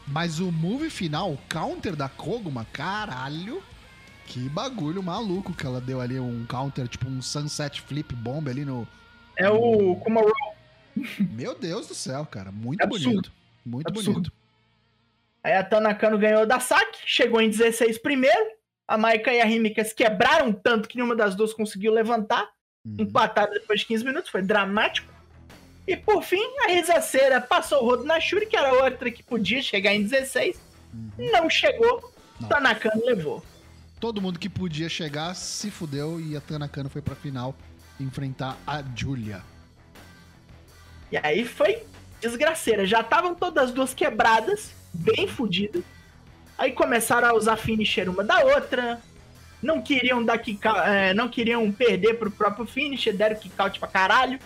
[0.07, 3.63] mas o move final, o counter da Koguma, caralho.
[4.27, 8.65] Que bagulho maluco que ela deu ali, um counter, tipo um sunset flip bomb ali
[8.65, 8.87] no...
[9.37, 10.33] É o Kumaru.
[11.19, 12.51] Meu Deus do céu, cara.
[12.53, 13.11] Muito Absurdo.
[13.11, 13.33] bonito.
[13.65, 14.13] Muito Absurdo.
[14.13, 14.33] bonito.
[15.43, 18.53] Aí a Tanakano ganhou da Saki, chegou em 16 primeiro.
[18.93, 22.47] A Maika e a Himikas quebraram tanto que nenhuma das duas conseguiu levantar.
[22.85, 22.97] Uhum.
[22.99, 25.11] empataram depois de 15 minutos, foi dramático.
[25.89, 29.63] E por fim, a Rizaceira passou o rodo na Shuri, que era outra que podia
[29.63, 30.61] chegar em 16.
[30.93, 31.31] Uhum.
[31.33, 32.51] Não chegou, Não.
[32.51, 33.43] Tanakano levou.
[33.99, 37.55] Todo mundo que podia chegar se fudeu e a Tanakano foi pra final
[37.99, 39.41] enfrentar a Julia.
[41.11, 41.83] E aí foi
[42.21, 42.85] desgraceira.
[42.85, 45.83] Já estavam todas as duas quebradas, bem fodidas.
[46.59, 49.01] Aí começaram a usar finisher uma da outra.
[49.63, 53.89] Não queriam dar kick é, não queriam perder pro próprio finisher, deram kick out pra
[53.89, 54.39] caralho.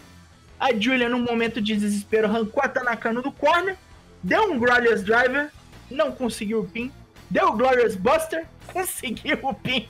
[0.59, 3.77] A Julia, num momento de desespero, arrancou a Tanakano do corner,
[4.23, 5.51] deu um Glorious Driver,
[5.91, 6.91] não conseguiu o pin,
[7.31, 9.87] deu o Glorious Buster, conseguiu o pin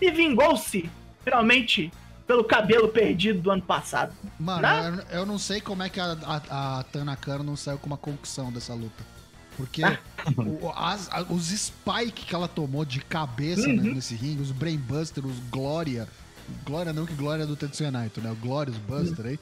[0.00, 0.88] e vingou-se,
[1.24, 1.92] finalmente,
[2.26, 4.14] pelo cabelo perdido do ano passado.
[4.38, 4.84] Mano, Não?
[4.84, 7.96] eu, eu não sei como é que a, a, a Tanakano não saiu com uma
[7.96, 9.02] concussão dessa luta.
[9.60, 9.82] Porque
[10.62, 13.76] o- as- a- os spike que ela tomou de cabeça Uhum.
[13.76, 16.08] né, nesse ringue, os Brainbuster, os Glória.
[16.64, 18.30] Glória não, que Glória é do Tetsuya Naito, né?
[18.30, 19.38] O Glorious Buster aí.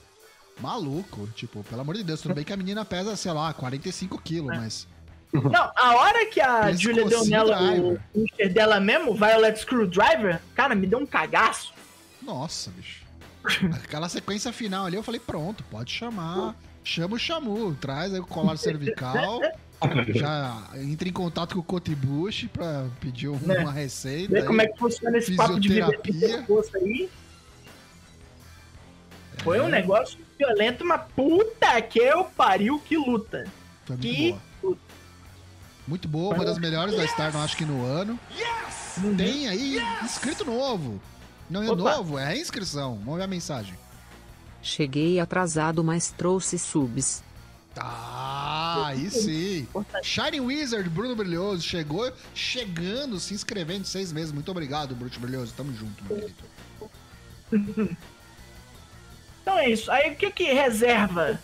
[0.60, 4.20] Maluco, tipo, pelo amor de Deus, tudo bem que a menina pesa, sei lá, 45
[4.20, 4.56] quilos, É.
[4.58, 4.88] mas.
[5.32, 10.74] Não, a hora que a Julia deu nela o finisher dela mesmo, Violet Screwdriver, cara,
[10.74, 11.72] me deu um cagaço.
[12.20, 13.04] Nossa, bicho.
[13.74, 16.56] Aquela sequência final ali, eu falei, pronto, pode chamar.
[16.82, 19.40] Chama o Chamu, traz aí o colar cervical.
[20.14, 23.58] já entra em contato com o Cotibushi pra pedir Né.
[23.60, 24.32] uma receita.
[24.32, 24.46] Ver aí.
[24.46, 26.44] como é que funciona esse papo de Fisioterapia.
[26.74, 27.08] aí.
[29.42, 33.44] Foi um negócio violento, mas puta que eu pariu, que luta.
[33.84, 34.76] Foi muito que boa.
[35.86, 38.18] Muito boa, uma das melhores da Stardom, acho que no ano.
[39.16, 41.00] Tem aí inscrito novo.
[41.48, 41.96] Não é Opa.
[41.96, 42.96] novo, é inscrição.
[43.04, 43.74] Vamos ver a mensagem.
[44.60, 47.22] Cheguei atrasado, mas trouxe subs.
[47.74, 47.84] Tá,
[48.84, 49.68] aí sim.
[50.02, 54.32] Shining Wizard, Bruno Brilhoso, chegou chegando, se inscrevendo seis meses.
[54.32, 55.52] Muito obrigado, Bruno Brilhoso.
[55.56, 57.96] Tamo junto, meu querido.
[59.48, 59.90] Então é isso.
[59.90, 61.40] Aí o que que reserva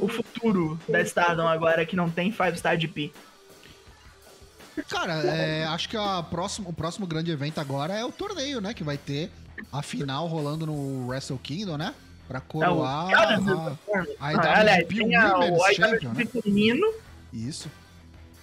[0.00, 3.12] o futuro da Stardom agora que não tem 5 Star de P?
[4.88, 8.74] Cara, é, acho que a próximo, o próximo grande evento agora é o torneio, né?
[8.74, 9.30] Que vai ter
[9.72, 11.94] a final rolando no Wrestle Kingdom, né?
[12.28, 16.24] Pra É o coroar Cara, a, a Ah, IWGP a- Women's o Champion, né?
[16.26, 16.92] Feminino
[17.32, 17.70] Isso.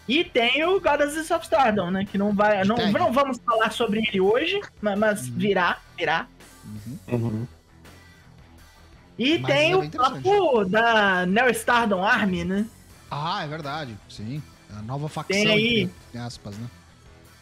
[0.07, 2.05] E tem o Goddesses of Stardom, né?
[2.05, 2.63] Que não vai.
[2.63, 2.91] Não, Tem.
[2.91, 6.27] não vamos falar sobre ele hoje, ma- mas, virá, virá.
[7.07, 7.47] Uhum.
[9.17, 12.65] E Mas tem é o papo da Neo Stardom Army, né?
[13.09, 13.97] Ah, é verdade.
[14.09, 14.43] Sim.
[14.77, 15.81] A nova facção, Tem aí.
[15.83, 16.67] entre aspas, né?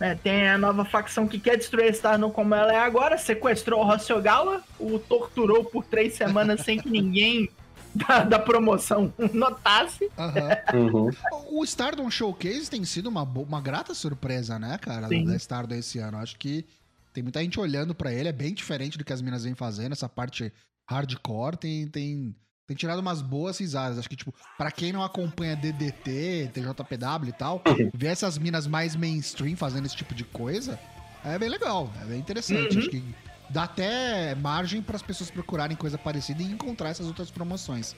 [0.03, 3.81] É, tem a nova facção que quer destruir a Stardom como ela é agora, sequestrou
[3.81, 7.49] o Hosogawa, o torturou por três semanas sem que ninguém
[7.95, 10.11] da, da promoção notasse.
[10.17, 10.49] Aham.
[10.73, 11.09] Uhum.
[11.49, 15.23] O Stardom Showcase tem sido uma, uma grata surpresa, né, cara, Sim.
[15.23, 16.17] da Stardom esse ano.
[16.17, 16.65] Acho que
[17.13, 19.93] tem muita gente olhando pra ele, é bem diferente do que as minas vêm fazendo,
[19.93, 20.51] essa parte
[20.85, 22.35] hardcore tem, tem,
[22.67, 23.97] tem tirado umas boas risadas.
[23.99, 27.61] Acho que, tipo, pra quem não acompanha DDT, TJPW e tal,
[27.93, 30.79] ver essas minas mais mainstream fazendo esse tipo de coisa
[31.25, 32.73] é bem legal, é bem interessante.
[32.73, 32.79] Uhum.
[32.79, 33.03] Acho que
[33.49, 37.95] dá até margem para as pessoas procurarem coisa parecida e encontrar essas outras promoções.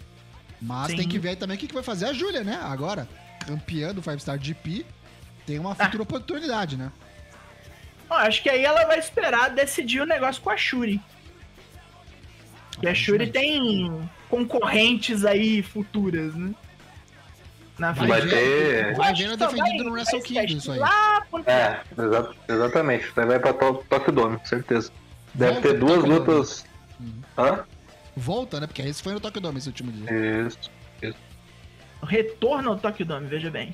[0.62, 0.98] Mas Sim.
[0.98, 2.60] tem que ver aí também o que, que vai fazer a Júlia, né?
[2.64, 3.08] Agora,
[3.46, 4.86] campeã do Five Star GP,
[5.46, 5.76] tem uma Ah.
[5.76, 6.92] futura oportunidade, né?
[8.10, 11.02] Acho que aí ela vai esperar decidir o negócio com a Shuri.
[12.82, 16.54] E a Shuri tem concorrentes aí futuras, né?
[17.78, 20.80] Na Vai, ver, ter- vai vendo defendido no Wrestle Kingdom isso aí.
[20.80, 23.12] Lá É, exa- exatamente.
[23.16, 24.92] Daí vai pra To- Tokyo Dome, com certeza.
[25.34, 26.66] Deve Volta ter duas lutas.
[27.00, 27.22] Uhum.
[27.38, 27.66] Hã?
[28.16, 28.68] Volta, né?
[28.68, 30.08] Porque esse foi no Tokyo Dome esse último dia.
[30.48, 30.72] Isso.
[32.04, 33.74] retorno ao Tokyo Dome, veja bem.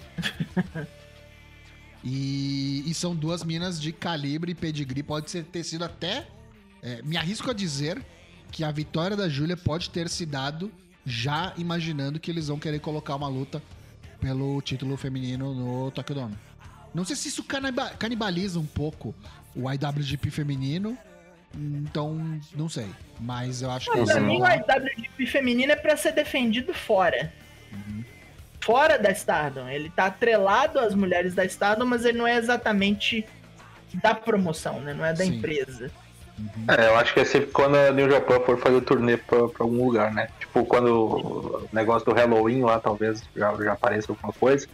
[2.04, 5.04] E, e são duas minas de calibre e pedigree.
[5.04, 6.26] Pode ser, ter sido até.
[6.82, 8.02] é, me arrisco a dizer
[8.52, 10.72] que a vitória da Júlia pode ter se dado
[11.06, 13.62] já imaginando que eles vão querer colocar uma luta
[14.20, 16.36] pelo título feminino no Tokyo Dome.
[16.94, 19.16] Não sei se isso caniba- canibaliza um pouco
[19.56, 20.98] o IWGP feminino.
[21.56, 22.88] Então, não sei.
[23.20, 24.46] Mas eu acho que Mas eles pra mim, o.
[24.46, 27.32] IWGP feminino é pra ser defendido fora.
[27.72, 28.04] Uhum.
[28.62, 29.68] Fora da Stardom.
[29.68, 33.26] Ele tá atrelado às mulheres da Stardom, mas ele não é exatamente
[33.96, 34.94] da promoção, né?
[34.94, 35.38] Não é da Sim.
[35.38, 35.92] empresa.
[36.68, 39.64] É, eu acho que é sempre quando a New Japan for fazer turnê pra, pra
[39.64, 40.28] algum lugar, né?
[40.40, 44.68] Tipo, quando o negócio do Halloween lá, talvez já, já apareça alguma coisa.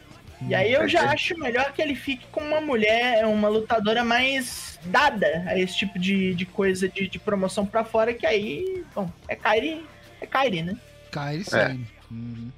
[0.47, 1.07] E aí eu já ser.
[1.07, 5.97] acho melhor que ele fique com uma mulher, uma lutadora mais dada a esse tipo
[5.97, 9.83] de, de coisa de, de promoção pra fora, que aí, bom, é Kairi,
[10.21, 10.77] é Kairi, né?
[11.11, 11.43] Kairi É.
[11.43, 11.87] Sane.
[12.11, 12.51] Uhum.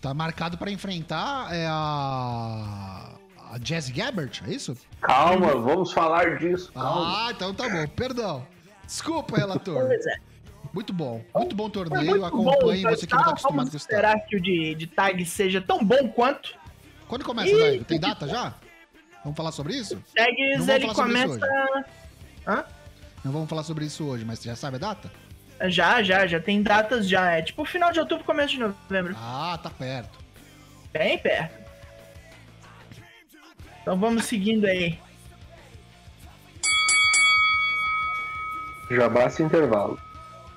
[0.00, 3.15] Tá marcado pra enfrentar é a.
[3.50, 4.76] A Jazz Gabbert, é isso?
[5.00, 6.72] Calma, vamos falar disso.
[6.72, 7.26] Calma.
[7.26, 7.86] Ah, então tá bom.
[7.88, 8.46] Perdão.
[8.84, 9.86] Desculpa, relator.
[9.86, 10.16] Pois é.
[10.72, 11.24] Muito bom.
[11.34, 12.20] Muito bom torneio.
[12.20, 13.30] muito Acompanhe bom, você que não tá tá?
[13.32, 13.76] acostumado com isso.
[13.76, 16.54] esperar que o de, de tag seja tão bom quanto.
[17.08, 17.84] Quando começa, Daigo?
[17.84, 18.54] Tem data já?
[19.22, 19.94] Vamos falar sobre isso?
[19.94, 22.66] Não Tags ele falar sobre isso começa.
[23.24, 25.10] Não vamos falar sobre isso hoje, mas você já sabe a data?
[25.68, 27.32] Já, já, já tem datas já.
[27.32, 29.16] É tipo final de outubro, começo de novembro.
[29.18, 30.18] Ah, tá perto.
[30.92, 31.65] Bem perto.
[33.86, 34.98] Então vamos seguindo aí.
[38.90, 39.96] Já basta intervalo.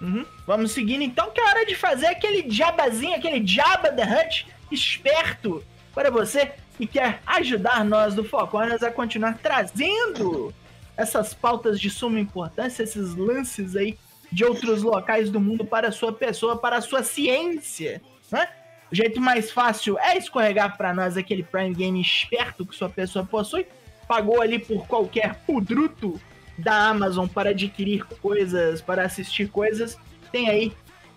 [0.01, 0.25] Uhum.
[0.47, 5.63] Vamos seguindo então, que é hora de fazer aquele jabazinho, aquele Jabba the Hutt esperto
[5.93, 10.51] para você que quer ajudar nós do Foconas a continuar trazendo
[10.97, 13.95] essas pautas de suma importância, esses lances aí
[14.31, 18.49] de outros locais do mundo para a sua pessoa, para a sua ciência, né?
[18.91, 23.23] O jeito mais fácil é escorregar para nós aquele Prime Game esperto que sua pessoa
[23.23, 23.67] possui,
[24.07, 26.19] pagou ali por qualquer pudruto
[26.57, 29.97] da Amazon para adquirir coisas, para assistir coisas,
[30.31, 30.73] tem aí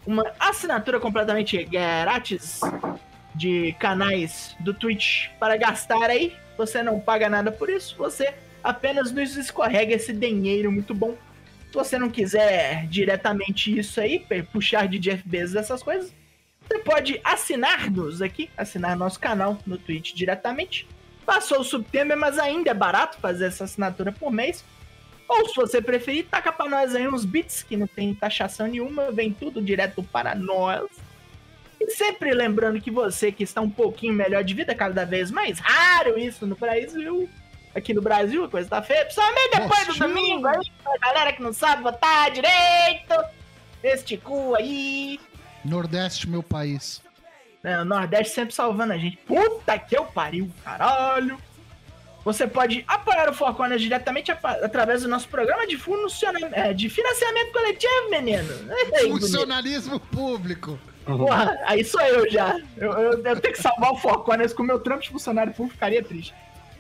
[0.06, 2.60] uma assinatura completamente grátis
[3.34, 6.34] de canais do Twitch para gastar aí.
[6.58, 11.16] Você não paga nada por isso, você apenas nos escorrega esse dinheiro muito bom.
[11.68, 16.14] Se você não quiser diretamente isso aí, puxar de Jeff Bezos essas coisas,
[16.72, 20.88] você pode assinar-nos aqui, assinar nosso canal no Twitch diretamente.
[21.26, 24.64] Passou o subtema, mas ainda é barato fazer essa assinatura por mês.
[25.28, 29.10] Ou se você preferir, taca pra nós aí uns bits que não tem taxação nenhuma,
[29.12, 30.88] vem tudo direto para nós.
[31.78, 35.58] E sempre lembrando que você que está um pouquinho melhor de vida, cada vez mais
[35.58, 37.28] raro isso no Brasil.
[37.74, 40.08] Aqui no Brasil a coisa tá feia, principalmente depois do Hostil.
[40.08, 43.14] domingo aí, pra galera que não sabe votar direito.
[43.82, 45.18] Este cu aí.
[45.64, 47.00] Nordeste, meu país.
[47.62, 49.16] né, o Nordeste sempre salvando a gente.
[49.18, 51.38] Puta que eu pariu, caralho.
[52.24, 55.76] Você pode apoiar o Four Corners diretamente através do nosso programa de,
[56.52, 58.48] é, de financiamento coletivo, menino.
[58.70, 59.20] Ei, bonito.
[59.20, 60.78] Funcionalismo público.
[61.04, 62.56] Porra, aí sou eu já.
[62.76, 65.52] Eu, eu, eu tenho que salvar o Four Corners com o meu trampo de funcionário
[65.52, 66.32] público, ficaria triste.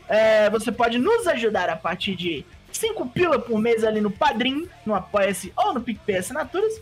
[0.08, 4.68] É, você pode nos ajudar a partir de 5 pila por mês ali no Padrim,
[4.86, 6.80] no Apoia-se ou no PicPay Assinaturas.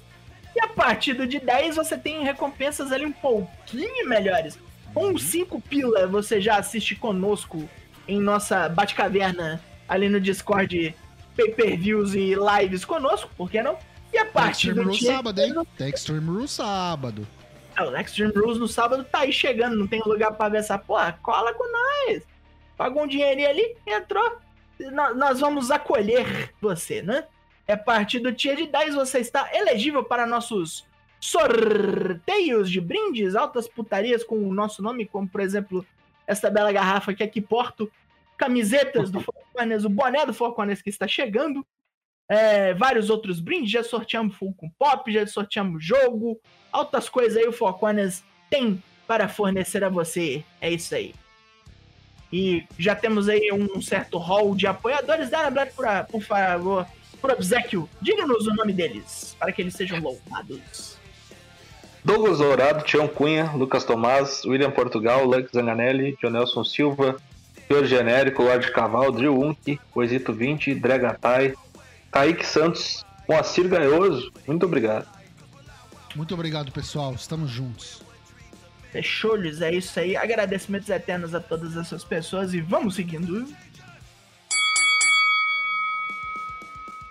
[0.54, 4.58] E a partir do de 10 você tem recompensas ali um pouquinho melhores.
[4.92, 7.68] Com 5 pila, você já assiste conosco
[8.08, 10.94] em nossa Batcaverna ali no Discord,
[11.36, 13.76] pay-per-views e lives conosco, por que não?
[14.12, 15.54] E a Extreme do Rules sábado, hein?
[15.78, 17.26] Tem Extreme Rules sábado.
[17.76, 20.76] É, o Extreme Rules no sábado tá aí chegando, não tem lugar pra ver essa
[20.76, 21.16] porra.
[21.22, 22.22] Cola com nós.
[22.76, 24.38] Pagou um dinheirinho ali, entrou.
[24.92, 27.24] Nó- Nós vamos acolher você, né?
[27.70, 30.84] É a partir do dia de 10 você está elegível para nossos
[31.20, 35.86] sorteios de brindes, altas putarias com o nosso nome, como por exemplo
[36.26, 37.88] esta bela garrafa que aqui porto,
[38.36, 41.64] camisetas do Four Corners, o boné do Four Corners que está chegando,
[42.28, 46.40] é, vários outros brindes, já sorteamos full com pop, já sorteamos jogo,
[46.72, 50.42] altas coisas aí o Four Corners tem para fornecer a você.
[50.60, 51.14] É isso aí.
[52.32, 55.30] E já temos aí um certo hall de apoiadores.
[55.30, 56.86] Dá lembrado, por, por favor,
[57.20, 60.98] por obsequio, diga-nos o nome deles, para que eles sejam louvados.
[62.04, 67.16] Douglas Dourado, Tião Cunha, Lucas Tomás, William Portugal, Lux Zanganelli, Jonelson Silva,
[67.68, 71.54] Pior Genérico, Lorde Caval, Drill Unk, Coisito 20, Dregatai,
[72.10, 75.06] Kaique Santos, Moacir Gaioso, muito obrigado.
[76.16, 77.14] Muito obrigado, pessoal.
[77.14, 78.02] Estamos juntos.
[78.90, 80.16] Fechou-lhes, é isso aí.
[80.16, 83.46] Agradecimentos eternos a todas essas pessoas e vamos seguindo.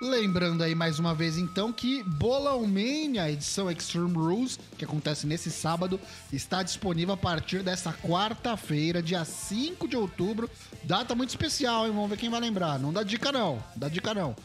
[0.01, 5.51] Lembrando aí mais uma vez então que Bolão Mania, edição Extreme Rules, que acontece nesse
[5.51, 5.99] sábado,
[6.31, 10.49] está disponível a partir dessa quarta-feira, dia 5 de outubro.
[10.83, 11.91] Data muito especial, hein?
[11.91, 12.79] Vamos ver quem vai lembrar.
[12.79, 14.38] Não dá dica não, dá dica não.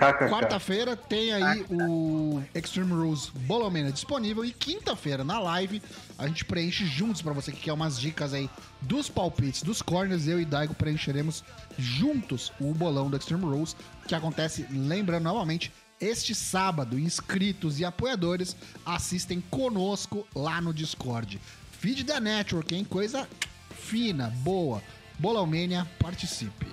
[0.00, 5.82] Quarta-feira tem aí o Extreme Rules Bolão Mania disponível e quinta-feira na live
[6.18, 8.48] a gente preenche juntos pra você que quer umas dicas aí
[8.80, 11.44] dos palpites, dos corners, eu e Daigo preencheremos
[11.78, 16.98] juntos o bolão do Extreme Rules que acontece, lembrando novamente, este sábado.
[16.98, 21.40] Inscritos e apoiadores assistem conosco lá no Discord.
[21.78, 22.84] Feed da Network, hein?
[22.84, 23.28] Coisa
[23.70, 24.82] fina, boa.
[25.18, 26.66] Bolão Mania, participe.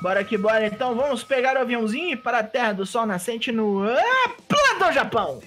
[0.00, 3.82] Bora que bora, então vamos pegar o aviãozinho para a Terra do Sol Nascente no
[3.82, 5.40] ah, Japão.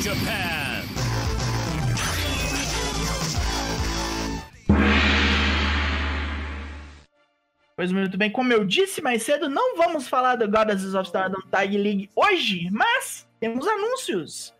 [0.00, 0.70] Japan.
[7.74, 11.40] Pois muito bem, como eu disse mais cedo, não vamos falar do Goddesses of Stardom
[11.50, 14.54] Tag League hoje, mas temos anúncios.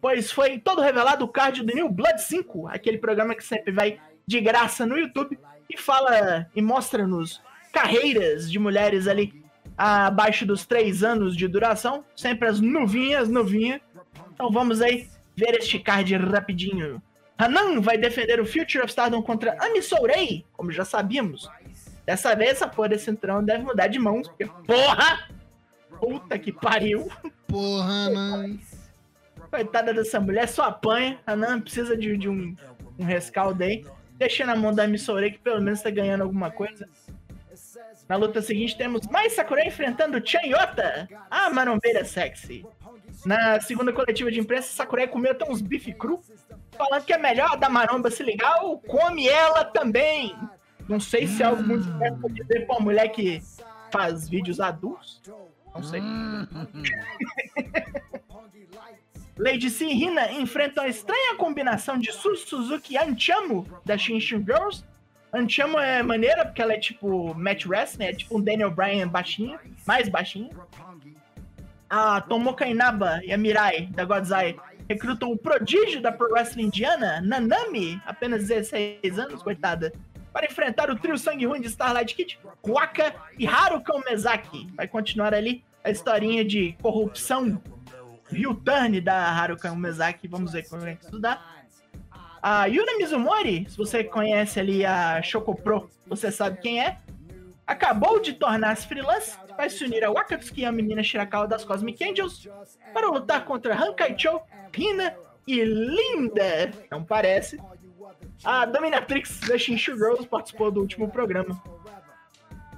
[0.00, 4.00] Pois foi todo revelado o card do New Blood 5, aquele programa que sempre vai
[4.26, 5.38] de graça no YouTube
[5.70, 7.42] e fala e mostra-nos
[7.76, 9.44] carreiras de mulheres ali
[9.76, 13.82] abaixo dos 3 anos de duração, sempre as novinhas, novinha.
[14.32, 17.02] Então vamos aí ver este card rapidinho.
[17.36, 21.50] Hanan vai defender o Future of Stardom contra Ami Sourei, como já sabíamos.
[22.06, 25.28] Dessa vez, essa porra desse entrão deve mudar de mãos, porque porra!
[26.00, 27.10] Puta que pariu!
[27.46, 28.58] Porra, mano.
[29.50, 31.18] Coitada dessa mulher, só apanha.
[31.26, 32.56] A Nan precisa de, de um,
[32.98, 33.84] um rescaldo aí.
[34.14, 36.88] Deixa na mão da Missouri que pelo menos tá ganhando alguma coisa.
[38.08, 42.64] Na luta seguinte temos mais Sakurai enfrentando Chanyota, a marombeira sexy.
[43.24, 46.20] Na segunda coletiva de imprensa, Sakurai comeu até uns bife cru,
[46.76, 50.36] falando que é melhor a da maromba se ligar ou come ela também.
[50.88, 53.42] Não sei se é algo muito certo pra dizer pra uma mulher que
[53.90, 55.20] faz vídeos adultos.
[55.74, 56.00] Não sei.
[59.38, 64.38] Lady C e Hina enfrentam a estranha combinação de Su Suzuki e Anchamo da Shinshin
[64.38, 64.84] Girls.
[65.32, 69.58] Anchamo é maneira porque ela é tipo match wrestling, é tipo um Daniel Bryan baixinho,
[69.86, 70.50] mais baixinho.
[71.88, 74.56] A Tomoka Inaba e a Mirai da Godzai
[74.88, 79.92] recrutam o prodígio da Pro Wrestling indiana, Nanami, apenas 16 anos, coitada,
[80.32, 84.68] para enfrentar o trio sangue ruim de Starlight Kid, Waka e Haruka Umezaki.
[84.74, 87.60] Vai continuar ali a historinha de corrupção
[88.64, 90.28] turn da Haruka Umezaki.
[90.28, 91.40] Vamos ver como é que isso dá.
[92.42, 96.98] A Yuna Mizumori, se você conhece ali a Choco Pro, você sabe quem é.
[97.66, 102.48] Acabou de tornar-se freelance, vai se unir a Wakatsuki, a menina Shirakawa das Cosmic Angels,
[102.92, 104.40] para lutar contra Hankaicho,
[104.76, 106.70] Hina e Linda.
[106.90, 107.60] Não parece.
[108.44, 111.60] A Dominatrix da Shinshu Girls participou do último programa.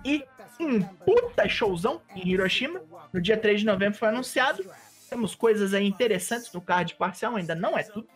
[0.05, 0.25] E
[0.61, 2.81] um puta showzão em Hiroshima.
[3.13, 4.65] No dia 3 de novembro foi anunciado.
[5.11, 8.09] Temos coisas aí interessantes no card parcial, ainda não é tudo.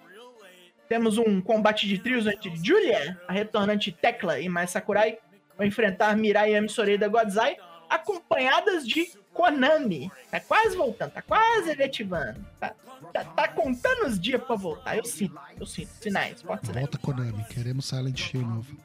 [0.88, 5.18] Temos um combate de trios entre Julia, a retornante Tecla e Mai Sakurai,
[5.56, 7.56] vão enfrentar Mirai e Amisorei da Godzai,
[7.88, 10.10] acompanhadas de Konami.
[10.30, 12.44] Tá quase voltando, tá quase efetivando.
[12.60, 12.74] Tá,
[13.12, 14.96] tá, tá contando os dias pra voltar.
[14.96, 15.90] Eu sinto, eu sinto.
[16.00, 16.86] Sinais, fortes sinais.
[16.86, 18.76] Volta Konami, queremos Silent Hill novo.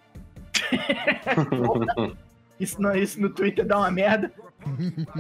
[2.60, 4.32] Isso no, isso no Twitter dá uma merda.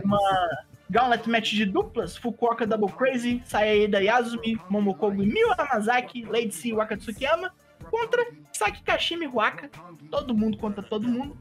[0.03, 5.49] Uma, Gauntlet Match de duplas, Fukuoka Double Crazy, Saeda Yasumi, Momokogo e Miyu
[6.29, 7.51] Lady C Wakatsukiyama,
[7.91, 9.69] contra Saki Kashima e Waka.
[10.09, 11.37] Todo mundo contra todo mundo.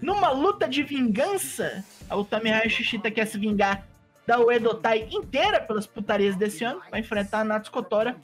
[0.00, 3.86] Numa luta de vingança, a Utami Hayashishita quer se vingar
[4.26, 8.16] da Uedo Tai inteira pelas putarias desse ano, vai enfrentar a Natsu Kotora.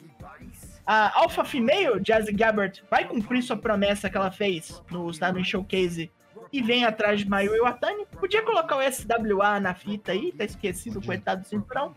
[0.85, 6.11] A Alpha Female, Jazzy Gabbard, vai cumprir sua promessa que ela fez no Stardom Showcase
[6.53, 8.07] e vem atrás de Mayu Iwatani.
[8.07, 11.94] Podia colocar o SWA na fita aí, tá esquecido, coitado do cinturão.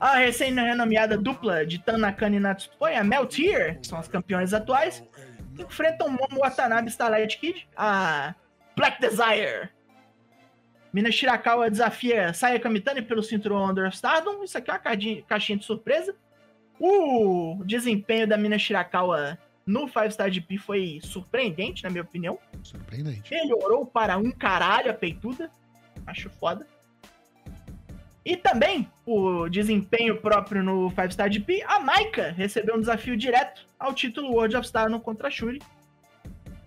[0.00, 5.04] A recém-renomeada dupla de Tanakana e Natsupoi, a Meltier, que são as campeões atuais,
[5.58, 8.34] enfrentam Momo Watanabe Starlight Kid, a
[8.76, 9.68] Black Desire.
[10.92, 14.44] Mina Shirakawa desafia Saya Kamitani pelo cinturão Under Stardom.
[14.44, 16.14] Isso aqui é uma caixinha de surpresa.
[16.78, 22.38] O desempenho da Mina Shirakawa no 5 Star GP foi surpreendente, na minha opinião.
[22.64, 23.32] Surpreendente.
[23.32, 25.50] Melhorou para um caralho a peituda.
[26.06, 26.66] Acho foda.
[28.24, 33.66] E também, o desempenho próprio no 5 Star GP, a Maika recebeu um desafio direto
[33.78, 35.60] ao título World of Star no contra Shuri.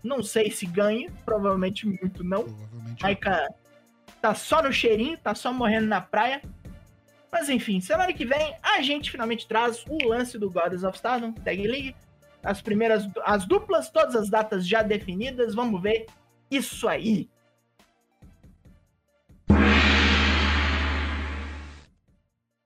[0.04, 2.44] Não sei se ganha, provavelmente muito não.
[2.44, 3.02] Provavelmente.
[3.02, 3.48] Maika
[4.22, 6.42] tá só no cheirinho, tá só morrendo na praia.
[7.32, 11.34] Mas enfim, semana que vem a gente finalmente traz o lance do Goddess of Stardom,
[11.34, 11.96] Tag League.
[12.48, 15.54] As primeiras, as duplas, todas as datas já definidas.
[15.54, 16.06] Vamos ver
[16.50, 17.30] isso aí.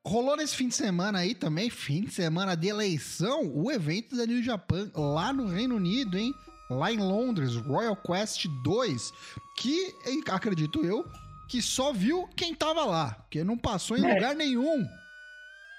[0.05, 4.25] Rolou nesse fim de semana aí também, fim de semana de eleição, o evento da
[4.25, 6.33] New Japan lá no Reino Unido, hein?
[6.69, 9.11] Lá em Londres, Royal Quest 2,
[9.57, 9.93] que
[10.29, 11.05] acredito eu
[11.47, 14.13] que só viu quem tava lá, porque não passou em É.
[14.13, 14.85] lugar nenhum.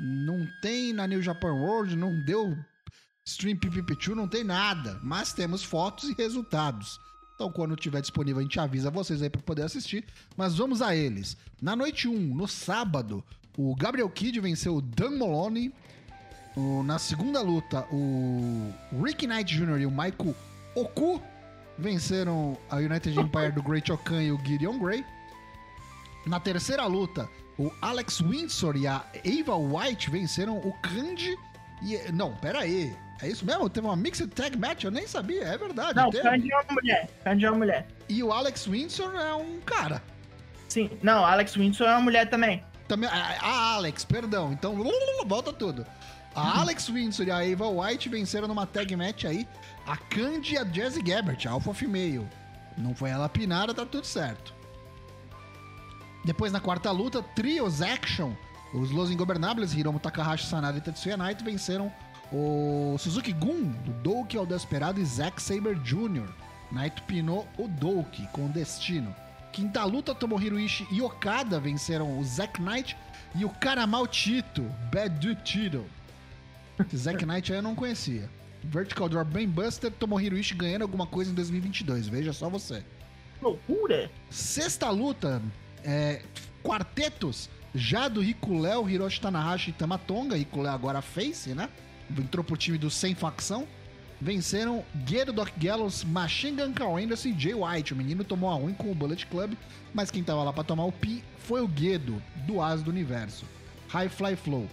[0.00, 2.54] Não tem na New Japan World, não deu
[3.24, 7.00] Stream PPP2, não tem nada, mas temos fotos e resultados.
[7.34, 10.04] Então, quando tiver disponível, a gente avisa vocês aí para poder assistir.
[10.36, 11.36] Mas vamos a eles.
[11.60, 13.24] Na noite 1, no sábado,
[13.56, 15.72] o Gabriel Kidd venceu o Dan Maloney.
[16.56, 19.80] O- na segunda luta, o Rick Knight Jr.
[19.80, 20.34] e o Michael
[20.74, 21.22] Oku
[21.78, 25.04] venceram a United Empire do Great Okan e o Gideon Gray.
[26.26, 28.96] Na terceira luta, o Alex Windsor e a
[29.40, 31.36] Ava White venceram o Kanji
[31.82, 32.12] e.
[32.12, 32.94] Não, pera aí.
[33.20, 33.68] É isso mesmo?
[33.68, 34.84] Teve uma Mixed Tag Match?
[34.84, 35.94] Eu nem sabia, é verdade.
[35.94, 36.22] Não, teve.
[36.22, 37.10] Candy é uma mulher.
[37.24, 37.86] Candy é uma mulher.
[38.08, 40.02] E o Alex Windsor é um cara.
[40.68, 40.90] Sim.
[41.02, 42.64] Não, Alex Windsor é uma mulher também.
[42.88, 44.52] Também, a, Alex, perdão.
[44.52, 44.76] Então,
[45.26, 45.86] volta tudo.
[46.34, 49.46] A Alex Windsor e a Ava White venceram numa tag match aí
[49.86, 52.26] a Candy e a Jazzy Gabbert, a Alpha Female.
[52.76, 54.54] Não foi ela pinada, tá tudo certo.
[56.24, 58.32] Depois, na quarta luta, Trios Action.
[58.72, 61.92] Os Los Ingobernables, Hiromu Takahashi, Sanada e Tetsuya Naito venceram
[62.32, 66.28] o Suzuki Gun, do Doki ao Desperado e Zack Saber Jr.
[66.70, 69.14] Naito pinou o Doki com destino.
[69.52, 72.96] Quinta luta, Tomohiro Ishii e Okada venceram o Zack Knight
[73.34, 75.84] e o Karamal Tito, Bad Dude Tito.
[76.80, 78.30] Esse Zack Knight aí eu não conhecia.
[78.64, 82.82] Vertical Drop Brain Buster, Tomohiro Ishii ganhando alguma coisa em 2022, veja só você.
[83.42, 84.10] Loucura.
[84.30, 85.42] Sexta luta,
[85.84, 86.22] é,
[86.62, 91.68] quartetos, já do Rico Léo, Hiroshi Tanahashi e Tamatonga, Rico Léo agora face, né?
[92.20, 93.66] Entrou pro time do Sem Facção.
[94.20, 97.92] Venceram Gedo Doc Gallows, Machine Gun Carl Anderson e Jay White.
[97.92, 99.54] O menino tomou a ruim com o Bullet Club,
[99.92, 103.44] mas quem tava lá pra tomar o pi foi o Gedo, do As do Universo.
[103.88, 104.68] High Fly Flow.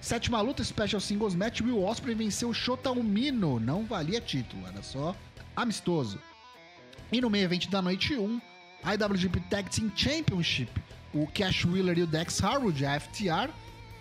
[0.00, 3.58] Sétima luta, Special Singles Match, Will Ospreay venceu Shota Umino.
[3.58, 5.14] Não valia título, era só
[5.54, 6.18] amistoso.
[7.10, 8.40] E no meio evento da noite 1,
[8.84, 10.70] IWGP Tag Team Championship,
[11.14, 13.50] o Cash Wheeler e o Dex Harwood, a FTR,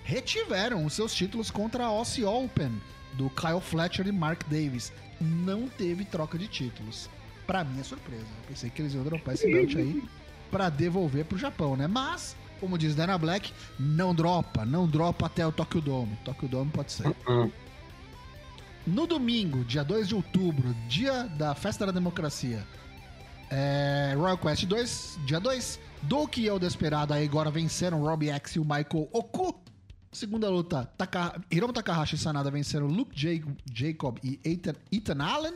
[0.06, 2.72] retiveram os seus títulos contra a Aussie Open,
[3.14, 4.94] do Kyle Fletcher e Mark Davis.
[5.20, 7.10] Não teve troca de títulos.
[7.48, 8.24] Pra minha surpresa.
[8.24, 10.04] Eu pensei que eles iam dropar esse belt aí
[10.52, 11.88] pra devolver pro Japão, né?
[11.88, 16.18] Mas, como diz Dana Black, não dropa, não dropa até o Tokyo Dome.
[16.24, 17.16] Tokyo Dome pode ser.
[18.86, 22.64] No domingo, dia 2 de outubro, dia da Festa da Democracia,
[23.50, 28.56] é, Royal Quest 2, dia 2, Doki e o Desperado aí agora venceram Robbie X
[28.56, 29.56] e o Michael Oku.
[30.16, 35.56] Segunda luta, Taka, Hiromu Takahashi e Sanada venceram Luke Ja- Jacob e Ethan, Ethan Allen.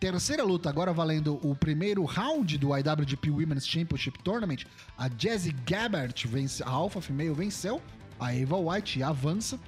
[0.00, 4.64] Terceira luta, agora valendo o primeiro round do IWGP Women's Championship Tournament,
[4.96, 7.82] a Jazzy Gabbert, vence, a Alpha Female venceu,
[8.18, 9.60] a Eva White avança.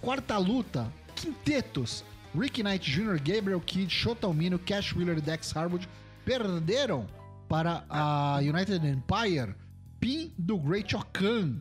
[0.00, 2.04] Quarta luta, quintetos.
[2.36, 5.88] Rick Knight Jr., Gabriel Kidd, Shota Umino, Cash Wheeler e Dex Harwood
[6.24, 7.08] perderam
[7.48, 9.56] para a United Empire.
[9.98, 11.60] Pin do Great Okan.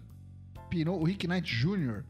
[0.74, 2.02] Pinou o Rick Knight Jr.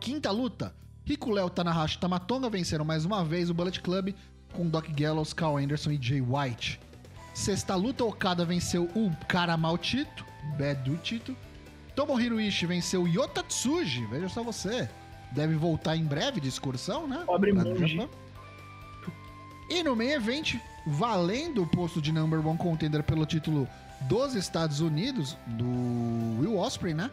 [0.00, 0.74] Quinta luta.
[1.04, 4.14] Rico Léo, Tanahashi e Tamatonga venceram mais uma vez o Bullet Club
[4.54, 6.80] com Doc Gallows, Carl Anderson e Jay White.
[7.34, 10.24] Sexta luta, Okada venceu o Karamal Tito,
[10.58, 11.36] Bad do título.
[11.94, 14.88] Tomohiro Ishii venceu Yota Tsuji, veja só você.
[15.32, 17.24] Deve voltar em breve de excursão, né?
[17.26, 18.08] Pobre monge.
[19.68, 20.54] E no main event,
[20.86, 23.68] valendo o posto de number one contender pelo título
[24.08, 27.10] dos Estados Unidos, do Will Ospreay, né?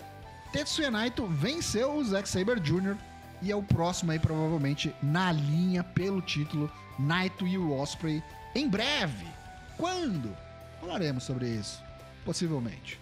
[0.53, 2.95] Tetsuya Naito venceu o Zack Saber Jr.
[3.41, 8.21] e é o próximo aí, provavelmente, na linha pelo título Naito e o Osprey
[8.53, 9.25] em breve.
[9.75, 10.37] Quando?
[10.79, 11.81] Falaremos sobre isso,
[12.23, 12.99] possivelmente.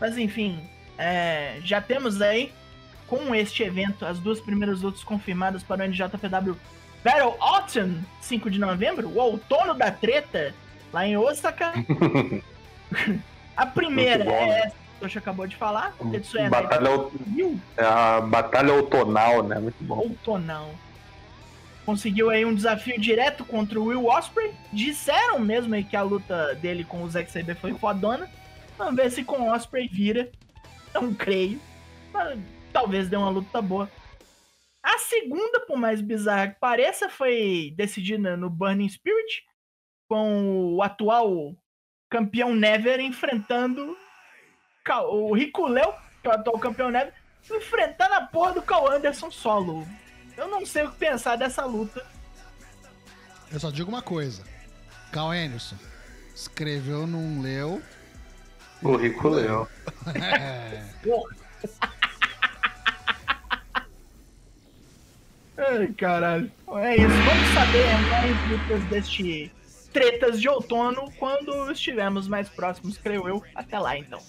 [0.00, 0.66] Mas enfim,
[0.96, 2.54] é, já temos aí,
[3.06, 6.56] com este evento, as duas primeiras lutas confirmadas para o NJPW
[7.04, 10.54] Battle Autumn, 5 de novembro, o outono da treta,
[10.90, 11.74] lá em Osaka.
[13.56, 14.58] A primeira bom, é né?
[14.60, 16.88] essa que o Toshi acabou de falar, Tetsuya Batalha,
[17.76, 19.58] é a batalha outonal, né?
[19.58, 19.98] Muito bom.
[19.98, 20.70] outonal.
[21.84, 24.54] Conseguiu aí um desafio direto contra o Will Ospreay.
[24.72, 28.30] Disseram mesmo aí que a luta dele com o Zack Saber foi fodona.
[28.78, 30.30] Vamos ver se com o Ospreay vira.
[30.94, 31.60] Não creio.
[32.12, 32.38] Mas
[32.72, 33.90] talvez dê uma luta boa.
[34.82, 39.44] A segunda, por mais bizarra que pareça, foi decidida no Burning Spirit.
[40.08, 41.56] Com o atual
[42.12, 43.96] campeão Never enfrentando
[45.08, 47.14] o Rico Leo, que é o atual campeão Never,
[47.50, 49.88] enfrentando a porra do Cal Anderson solo.
[50.36, 52.04] Eu não sei o que pensar dessa luta.
[53.50, 54.44] Eu só digo uma coisa.
[55.10, 55.76] Cal Anderson
[56.34, 57.82] escreveu, não leu.
[58.82, 59.66] O Rico Leão.
[60.14, 61.36] É, Porra.
[65.56, 66.52] Ai, caralho.
[66.74, 67.08] É isso.
[67.08, 69.50] Vamos saber mais lutas deste
[69.92, 73.42] tretas de outono quando estivermos mais próximos, creio eu.
[73.54, 74.20] Até lá, então.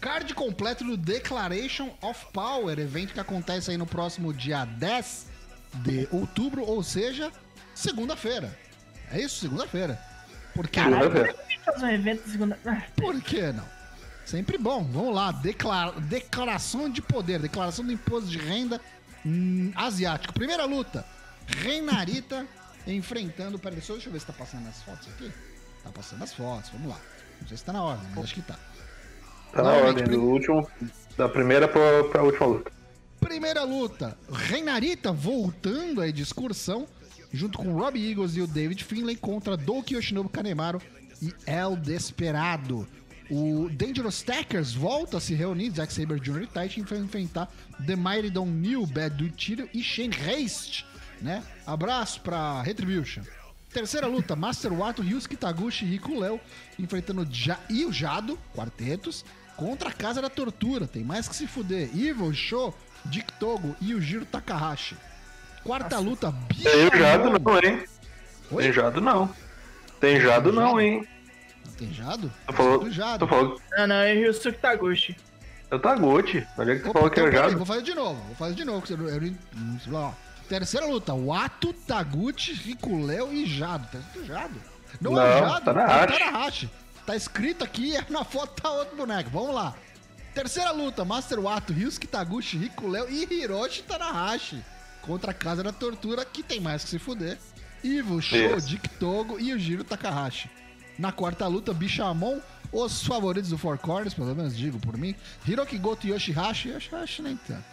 [0.00, 5.26] Card completo do Declaration of Power, evento que acontece aí no próximo dia 10
[5.74, 7.32] de outubro, ou seja,
[7.74, 8.56] segunda-feira.
[9.10, 10.00] É isso, segunda-feira.
[10.54, 11.10] Por que, Caralho,
[11.80, 12.58] um evento de segunda.
[12.64, 13.64] Ah, por que não?
[14.24, 14.84] Sempre bom.
[14.84, 18.80] Vamos lá, declara- declaração de poder, declaração do imposto de renda
[19.24, 20.34] hum, asiático.
[20.34, 21.04] Primeira luta,
[21.48, 22.46] Reinarita
[22.86, 23.58] enfrentando.
[23.58, 25.30] Peraí, deixa eu deixa eu ver se tá passando as fotos aqui.
[25.82, 27.00] Tá passando as fotos, vamos lá.
[27.40, 28.58] Não sei se tá na ordem, mas acho que tá.
[29.52, 30.68] Tá na ordem do último.
[31.16, 32.72] Da primeira pra, pra última luta.
[33.20, 36.86] Primeira luta, Reinarita voltando aí de excursão,
[37.32, 40.80] junto com o Robbie Eagles e o David Finlay contra Doki Yoshinobu Kanemaru
[41.20, 42.86] e El Desperado.
[43.30, 46.42] O Dangerous Stackers volta a se reunir, Zack Saber Jr.
[46.42, 47.52] e Titan para enfrentar
[47.86, 50.86] The Mighty Don New, Bad do Tiro e Shane Haste,
[51.20, 51.42] né?
[51.66, 53.22] Abraço pra Retribution.
[53.72, 56.40] Terceira luta, Master Wato, Ryusuke Taguchi e Rico Léo
[56.78, 59.24] enfrentando ja e o Jado, quartetos,
[59.56, 60.86] contra a Casa da Tortura.
[60.86, 61.90] Tem mais que se fuder.
[61.94, 64.96] Evil, Show, Dick Togo e o Jiro Takahashi.
[65.62, 67.84] Quarta luta, Tem jado não, hein?
[68.50, 68.62] Oi?
[68.62, 69.34] Tem jado não.
[70.00, 71.06] Tem jado não, hein?
[71.76, 72.32] Tem Jado?
[72.46, 73.24] Tu falou, Do Jado.
[73.24, 75.16] tu falou Não, não, é Ryusuke Taguchi.
[75.70, 76.44] eu tá Gucci.
[76.56, 77.56] Olha que tu Opa, falou que então, era peraí, jado.
[77.58, 78.84] vou fazer de novo, vou fazer de novo.
[78.90, 80.12] eu- eu- eu- ó.
[80.48, 83.86] Terceira luta, Wato, Taguchi, Rico Léo e Jado.
[83.90, 84.62] Tá escrito Jado?
[85.00, 86.14] Não, é Não, Jado, Tanahashi.
[86.14, 86.70] é Tanahashi.
[87.06, 89.30] Tá escrito aqui, é na foto tá outro boneco.
[89.30, 89.74] Vamos lá.
[90.34, 94.64] Terceira luta, Master Wato, Ryusuke Taguchi, Rico Léo e Hiroshi Tanahashi.
[95.02, 97.38] Contra a Casa da Tortura, que tem mais que se fuder.
[97.82, 98.60] Evil, Show.
[98.60, 100.50] Dick Togo e o Jiro Takahashi.
[100.98, 102.40] Na quarta luta, Bichamon,
[102.72, 105.14] os favoritos do Four Corners, pelo menos digo por mim.
[105.46, 107.64] Hiroki Goto e Yoshihashi, Yoshihashi nem tanto.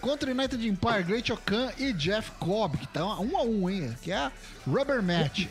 [0.00, 3.96] Contra United Empire, Great Okan e Jeff Cobb, que tá um a um, hein?
[4.02, 4.32] Que é a
[4.66, 5.46] Rubber Match.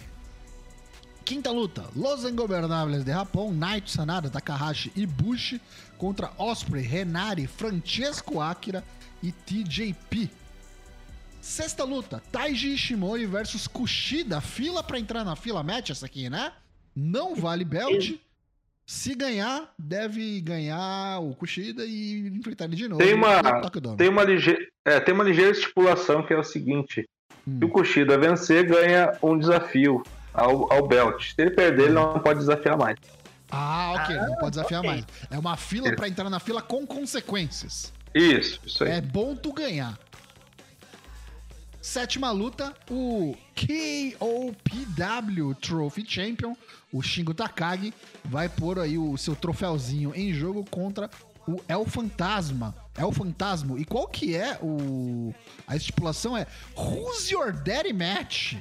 [1.25, 5.61] Quinta luta, Los Ingobernables de Japão, Naito, Sanada, Takahashi e Bushi
[5.97, 8.81] contra Osprey, Renari, Francesco Akira
[9.21, 10.29] e TJP.
[11.41, 14.39] Sexta luta, Taiji Ishimori versus Kushida.
[14.39, 16.53] Fila pra entrar na fila match essa aqui, né?
[16.95, 18.19] Não vale belt.
[18.89, 23.03] Se ganhar, deve ganhar o Kushida e enfrentar ele de novo.
[23.03, 23.69] Tem uma-.
[23.97, 27.05] Tem uma, ligeira, é, tem uma ligeira estipulação que é o seguinte:
[27.47, 27.57] Hum.
[27.59, 31.33] se o Kushida vencer, ganha um desafio ao, ao belt.
[31.33, 32.97] Se ele perder, ele não pode desafiar mais.
[33.49, 34.15] Ah, ok.
[34.15, 34.91] não pode desafiar ok.
[34.91, 35.05] mais.
[35.31, 37.93] É uma fila pra entrar na fila com consequências.
[38.13, 38.91] Isso, isso aí.
[38.91, 39.97] É bom tu ganhar.
[41.87, 43.33] Sétima luta, o
[44.19, 46.53] KOPW Trophy Champion,
[46.91, 47.93] o Shingo Takagi,
[48.25, 51.09] vai pôr aí o seu troféuzinho em jogo contra
[51.47, 52.75] o El Fantasma.
[52.93, 53.79] El Fantasma.
[53.79, 55.33] E qual que é o...
[55.65, 58.55] A estipulação é Who's Your Daddy Match?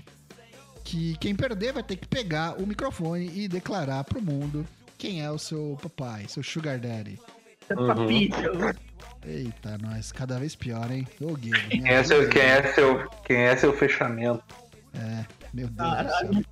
[0.84, 4.64] Que quem perder vai ter que pegar o microfone e declarar pro mundo
[4.96, 7.18] quem é o seu papai, seu sugar daddy.
[7.76, 8.72] Uhum.
[9.26, 11.06] Eita, nós, cada vez pior, hein?
[11.20, 11.68] Ô, Guilherme.
[11.68, 14.44] Quem é, seu, quem, é seu, quem é seu fechamento?
[14.94, 16.34] É, meu Deus do Caralho.
[16.34, 16.42] céu.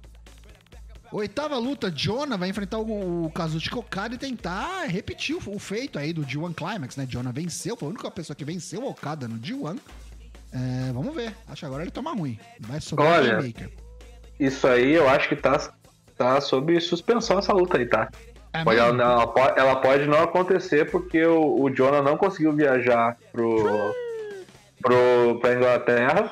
[1.13, 5.97] Oitava luta, Jonah vai enfrentar o, o Kazuchika Okada e tentar repetir o, o feito
[5.97, 7.07] aí do G1 Climax, né?
[7.07, 9.79] Jonah venceu, foi a única pessoa que venceu o Okada no G1.
[10.53, 11.33] É, vamos ver.
[11.47, 12.37] Acho que agora ele toma ruim.
[12.59, 13.71] Vai sobrar Olha, o Maker.
[14.41, 15.73] Isso aí eu acho que tá,
[16.17, 18.11] tá sob suspensão essa luta aí, tá?
[18.55, 22.53] É Pode- ela, ela pode, ela pode não acontecer porque o, o Jonah não conseguiu
[22.53, 23.93] viajar pro,
[24.81, 26.31] pro, pra Inglaterra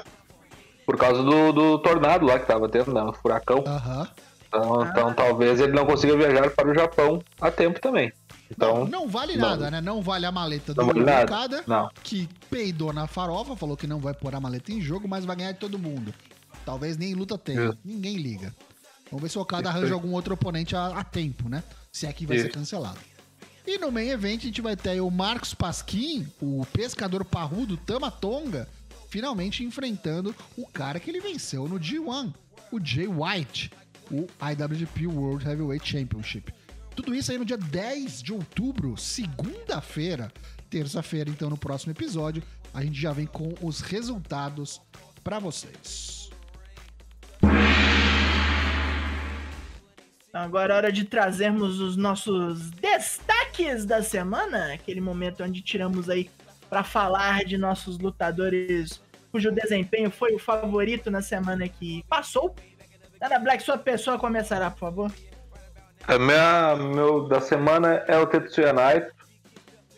[0.87, 3.03] por causa do, do tornado lá que tava tendo, né?
[3.03, 3.65] O furacão.
[3.67, 4.09] Aham.
[4.47, 8.13] Então, então talvez ele não consiga viajar para o Japão a tempo também.
[8.49, 9.49] Então, não vale não.
[9.49, 9.81] nada, né?
[9.81, 11.89] Não vale a maleta do não vale Não.
[12.05, 15.35] que peidou na farofa, falou que não vai pôr a maleta em jogo, mas vai
[15.35, 16.15] ganhar de todo mundo.
[16.65, 17.65] Talvez nem luta tenha.
[17.65, 17.79] Isso.
[17.85, 18.55] Ninguém liga.
[19.11, 21.65] Vamos ver se o Okada arranja algum outro oponente a, a tempo, né?
[21.93, 22.55] Se é que vai ser Isso.
[22.55, 22.99] cancelado.
[23.67, 27.77] E no main event a gente vai ter aí o Marcos Pasquim, o pescador parrudo
[27.77, 28.69] Tama Tonga,
[29.09, 32.35] finalmente enfrentando o cara que ele venceu no G1,
[32.73, 33.71] o Jay White,
[34.11, 36.53] o IWGP World Heavyweight Championship.
[36.97, 40.33] Tudo isso aí no dia 10 de outubro, segunda-feira.
[40.69, 44.81] Terça-feira, então, no próximo episódio, a gente já vem com os resultados
[45.23, 46.22] pra vocês.
[50.33, 56.31] Agora é hora de trazermos os nossos destaques da semana, aquele momento onde tiramos aí
[56.71, 62.55] pra falar de nossos lutadores cujo desempenho foi o favorito na semana que passou.
[63.19, 65.13] Dana Black, sua pessoa começará, por favor.
[66.07, 69.13] A minha, meu da semana é o Tetsuya Naito.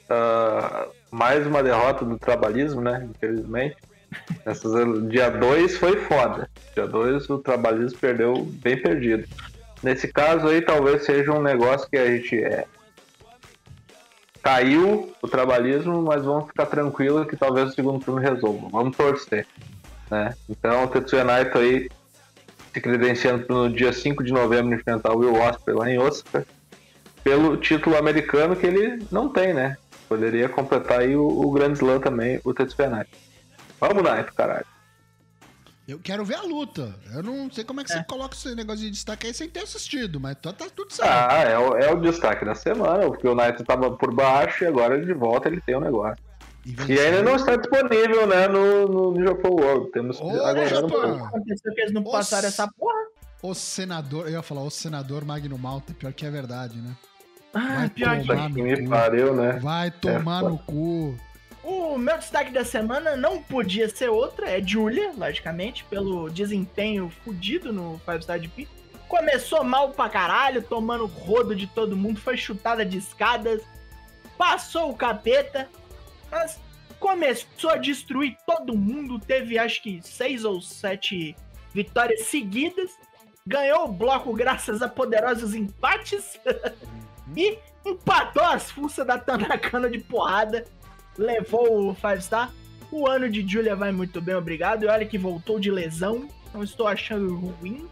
[0.09, 3.09] Ah, mais uma derrota do trabalhismo, né?
[3.11, 3.76] Infelizmente.
[4.45, 4.72] Essas,
[5.09, 6.49] dia 2 foi foda.
[6.74, 9.26] Dia 2 o trabalhismo perdeu bem perdido.
[9.85, 12.64] Nesse caso aí, talvez seja um negócio que a gente é.
[14.43, 18.68] Caiu o trabalhismo, mas vamos ficar tranquilo que talvez o segundo turno resolva.
[18.70, 19.47] Vamos torcer.
[20.11, 20.35] Né?
[20.49, 21.91] Então o Tetsuya Naito aí
[22.72, 26.47] se credenciando no dia 5 de novembro enfrentar o Will Ospreay lá em Osaka
[27.22, 29.76] pelo título americano que ele não tem, né?
[30.09, 33.16] Poderia completar aí o, o Grand Slam também, o Tetsuya Naito.
[33.78, 34.66] Vamos, Naito, caralho.
[35.87, 36.95] Eu quero ver a luta.
[37.14, 39.61] Eu não sei como é que você coloca esse negócio de destaque aí sem ter
[39.61, 41.11] assistido, mas tá, tá tudo certo.
[41.11, 44.66] Ah, é o, é o destaque da semana, porque o Naito tava por baixo e
[44.66, 46.22] agora de volta ele tem um negócio.
[46.64, 47.05] E venceu.
[47.05, 49.91] ainda não está disponível, né, no, no, Japão World.
[49.93, 51.24] Temos que Ô, um pouco.
[51.24, 53.05] Aconteceu que eles não passaram essa porra.
[53.43, 56.97] O senador, eu ia falar o senador Magno Malta, pior que é verdade, né?
[57.53, 59.59] Ah, Vai pior que me pariu, né?
[59.61, 60.53] Vai tomar foda.
[60.53, 61.14] no cu.
[61.64, 67.72] O meu destaque da semana não podia ser outra, é Julia, logicamente, pelo desempenho fudido
[67.72, 68.68] no Five Star GP.
[69.08, 73.62] Começou mal pra caralho, tomando rodo de todo mundo, foi chutada de escadas,
[74.36, 75.66] passou o capeta,
[76.30, 76.60] mas
[77.00, 79.18] começou a destruir todo mundo.
[79.18, 81.34] Teve acho que seis ou sete
[81.72, 82.90] vitórias seguidas,
[83.46, 86.38] ganhou o bloco graças a poderosos empates
[87.34, 90.66] e empatou as fuças da Tanakana de porrada
[91.16, 92.52] levou o Five Star.
[92.90, 94.84] O ano de Julia vai muito bem, obrigado.
[94.84, 96.28] E olha que voltou de lesão.
[96.52, 97.88] Não estou achando ruim.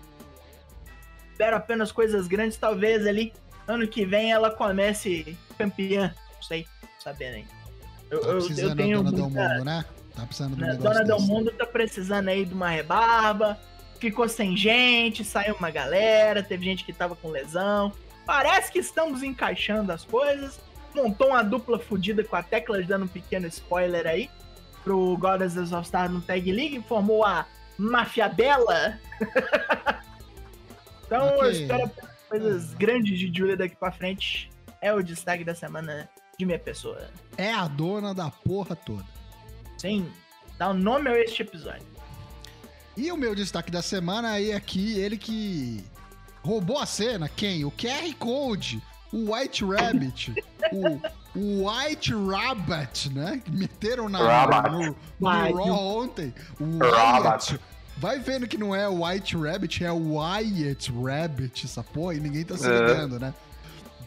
[1.32, 2.56] Espero apenas coisas grandes.
[2.56, 3.32] Talvez ali,
[3.66, 6.14] ano que vem, ela comece campeã.
[6.34, 6.66] Não sei,
[6.98, 7.46] sabendo aí.
[8.10, 9.48] Eu, Tá eu, eu tenho dona do muita...
[9.48, 9.84] mundo, né?
[10.14, 11.28] Tá precisando do né, Dona Del desse.
[11.28, 13.58] Mundo tá precisando aí de uma rebarba.
[13.98, 17.92] Ficou sem gente, saiu uma galera, teve gente que tava com lesão.
[18.26, 20.60] Parece que estamos encaixando as coisas.
[20.94, 24.30] Montou uma dupla fodida com a Tecla, dando um pequeno spoiler aí.
[24.84, 26.82] Pro Goddesses of Star no Tag League.
[26.88, 27.46] Formou a
[27.78, 28.98] Máfia Bela.
[31.06, 31.50] então eu Ok.
[31.50, 31.90] espero
[32.28, 34.50] coisas grandes de Julia daqui pra frente.
[34.80, 37.08] É o destaque da semana de minha pessoa.
[37.36, 39.04] É a dona da porra toda.
[39.78, 40.10] Sim,
[40.58, 41.86] dá o nome a este episódio.
[42.96, 45.84] E o meu destaque da semana aí aqui, ele que
[46.42, 47.64] roubou a cena, quem?
[47.64, 48.82] O QR Code,
[49.12, 50.34] o White Rabbit,
[50.72, 53.40] o, o White Rabbit, né?
[53.44, 54.72] Que meteram na, Rabbit.
[54.72, 56.34] no, no Raw ontem.
[56.58, 57.60] O Rabbit.
[57.98, 62.20] Vai vendo que não é o White Rabbit, é o Wyatt Rabbit, essa porra, e
[62.20, 62.70] ninguém tá se É.
[62.70, 63.32] ligando, né?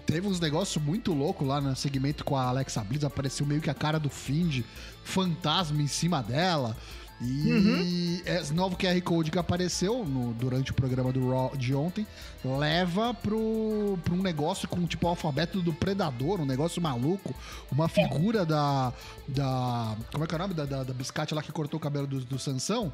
[0.06, 3.70] Teve uns negócios muito loucos lá no segmento com a Alexa Bliss, apareceu meio que
[3.70, 4.64] a cara do Find,
[5.03, 6.76] fantasma em cima dela.
[7.22, 12.05] E esse novo QR Code que apareceu no- durante o programa do Raw de ontem
[12.43, 17.34] leva pro, pro um negócio com tipo o alfabeto do Predador, um negócio maluco,
[17.72, 18.91] uma figura da.
[19.28, 20.53] da como é que é o nome?
[20.53, 22.91] Da, da, da biscate lá que cortou o cabelo do, do Sansão?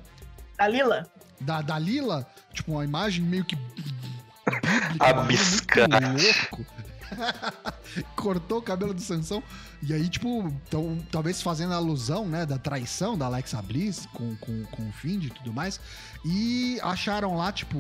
[0.58, 1.08] Dalila,
[1.40, 3.56] Da Dalila, tipo uma imagem meio que.
[3.56, 5.90] bíblica, A biscate.
[6.06, 6.66] louco.
[8.16, 9.44] Cortou o cabelo do Sansão.
[9.82, 14.64] E aí, tipo, tão, talvez fazendo alusão, né, da traição da Alexa Bliss com, com,
[14.66, 15.80] com o Find e tudo mais.
[16.26, 17.78] E acharam lá, tipo,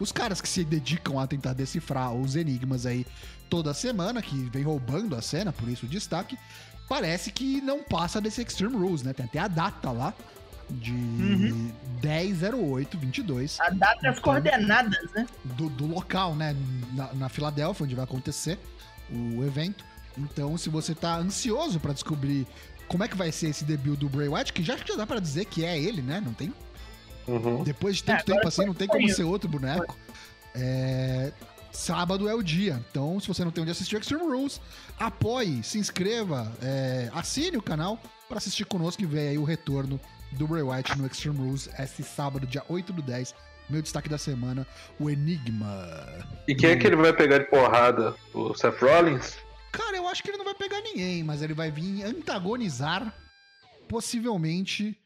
[0.00, 3.06] os caras que se dedicam a tentar decifrar os enigmas aí
[3.48, 6.38] toda semana, que vem roubando a cena, por isso o destaque,
[6.88, 9.12] parece que não passa desse Extreme Rules, né?
[9.12, 10.14] Tem até a data lá
[10.70, 11.72] de Uhum.
[12.00, 15.26] 10-08-22 A data e as coordenadas, né?
[15.44, 16.54] do, do local, né?
[16.92, 18.58] Na, na Filadélfia, onde vai acontecer
[19.10, 19.84] o evento.
[20.16, 22.46] Então, se você tá ansioso pra descobrir
[22.88, 25.18] como é que vai ser esse debut do Bray Wyatt, que já, já dá pra
[25.20, 26.20] dizer que é ele, né?
[26.24, 26.52] Não tem
[27.26, 27.62] Uhum.
[27.62, 29.96] depois de É, tanto agora tempo assim, não tem como ser outro boneco.
[30.54, 31.32] É,
[31.72, 32.80] Sábado é o dia.
[32.90, 34.60] Então, se você não tem onde assistir Extreme Rules,
[34.96, 37.98] apoie, se inscreva, é, assine o canal
[38.28, 39.98] para assistir conosco e ver aí o retorno
[40.34, 43.34] do Bray Wyatt no Extreme Rules esse sábado, dia 8 do 10.
[43.68, 44.66] Meu destaque da semana,
[45.00, 45.66] o Enigma.
[46.46, 48.14] E quem é que ele vai pegar de porrada?
[48.34, 49.38] O Seth Rollins?
[49.72, 53.12] Cara, eu acho que ele não vai pegar ninguém, mas ele vai vir antagonizar
[53.88, 54.96] possivelmente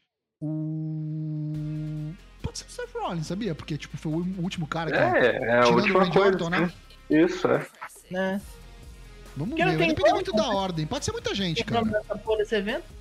[0.41, 2.13] o.
[2.41, 3.55] Pode ser o Seth Rollins, sabia?
[3.55, 4.97] Porque, tipo, foi o último cara que.
[4.97, 6.31] É, é a o última Randy coisa.
[6.31, 6.71] Orton, né?
[7.09, 7.65] Isso, é.
[8.11, 8.41] né?
[9.37, 10.85] Vamos Porque ver, vai tem depender muito da ordem.
[10.85, 11.85] Pode ser muita gente, cara.
[11.85, 12.98] dessa porra desse evento?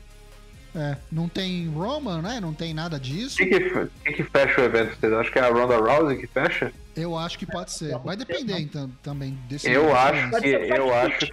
[0.75, 2.41] É, não tem Roman, né?
[2.41, 3.39] Não tem nada disso.
[3.39, 4.97] Quem que, quem que fecha o evento?
[4.99, 6.73] Vocês acham que é a Ronda Rousey que fecha?
[6.95, 7.97] Eu acho que pode ser.
[7.99, 9.71] Vai depender então, também desse.
[9.71, 11.31] Eu desse acho que eu acho,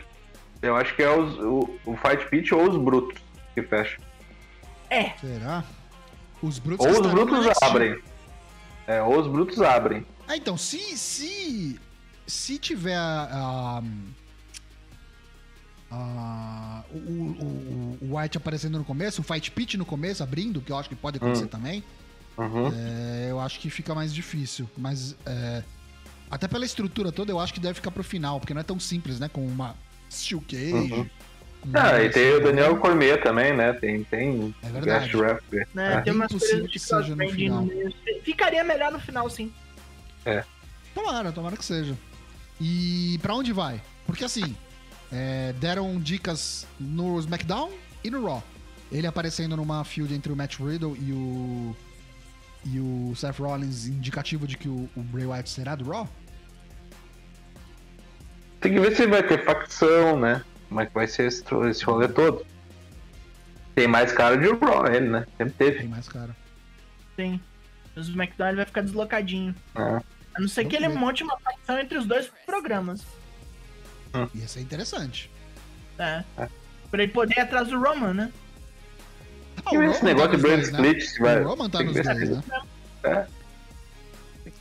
[0.62, 3.22] eu acho que é os, o, o Fight Pit ou os Brutos
[3.54, 3.98] que fecha.
[4.90, 5.64] É, Será?
[6.42, 8.00] Os brutos Ou os Brutos abrem.
[8.88, 10.06] É, ou os Brutos abrem.
[10.28, 10.98] Ah, então, se.
[10.98, 11.80] Se,
[12.28, 13.80] se tiver a.
[13.80, 13.84] a-
[15.92, 20.78] o, o, o White aparecendo no começo, o Fight Pit no começo, abrindo, que eu
[20.78, 21.48] acho que pode acontecer Hum.
[21.48, 21.84] também,
[22.38, 22.68] Uhum.
[22.76, 24.70] é, eu acho que fica mais difícil.
[24.78, 25.16] Mas.
[25.26, 25.64] é,
[26.30, 28.80] até pela estrutura toda, eu acho que deve ficar pro final, porque não é tão
[28.80, 29.30] simples, né?
[29.30, 29.76] Com uma
[30.12, 30.74] Steel Cage.
[30.74, 31.10] Uhum.
[31.74, 33.74] Ah, e tem o Daniel Cormier também, né?
[33.74, 35.16] Tem, tem É verdade.
[35.74, 35.96] né?
[35.96, 36.02] É.
[36.02, 37.66] Tem umas coisas que seja no final.
[38.24, 39.52] Ficaria melhor no final, sim.
[40.94, 41.96] Tomara, tomara que seja.
[42.60, 43.82] E pra onde vai?
[44.06, 44.56] Porque assim,
[45.12, 47.72] é, deram dicas no SmackDown
[48.04, 48.44] e no Raw.
[48.92, 51.76] Ele aparecendo numa feud entre o Matt Riddle e o.
[52.68, 56.10] E o Seth Rollins, indicativo de que o, o Bray Wyatt será do Raw?
[58.60, 60.44] Tem que ver se vai ter facção, né?
[60.68, 62.44] Como é que vai ser esse, esse rolê todo.
[63.76, 65.28] Tem mais cara de Raw ele, né?
[65.38, 65.78] Sempre teve.
[65.80, 66.36] Tem mais cara.
[67.16, 67.40] Sim.
[67.96, 69.56] O SmackDown ele vai ficar deslocadinho.
[69.76, 70.02] né?
[70.36, 71.00] A não ser que Vamos ele ver.
[71.00, 73.06] monte uma facção entre os dois programas.
[74.34, 75.30] Ia ser interessante.
[75.98, 76.24] É.
[76.92, 78.32] Pra ele poder ir atrás do Roman, né?
[79.66, 80.64] Ah, que esse negócio tá de brand né?
[80.64, 81.20] split.
[81.20, 81.42] Vai...
[81.42, 82.44] O Roman tá tem nos dois, se- né?
[83.04, 83.26] É.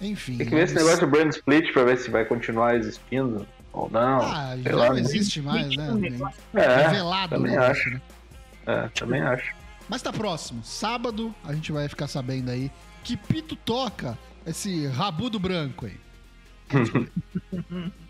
[0.01, 0.37] Enfim.
[0.39, 3.91] Tem que ver esse negócio de brand split pra ver se vai continuar existindo ou
[3.91, 4.21] não.
[4.23, 5.01] Ah, já lá, não né?
[5.01, 5.91] existe mais, né?
[5.91, 6.41] Um negócio.
[6.55, 7.59] É, Revelado, também né?
[7.67, 7.91] acho.
[7.91, 8.01] né?
[8.67, 9.55] é, também acho.
[9.89, 10.63] Mas tá próximo.
[10.65, 12.71] Sábado a gente vai ficar sabendo aí
[13.03, 15.97] que Pito toca esse rabudo branco aí.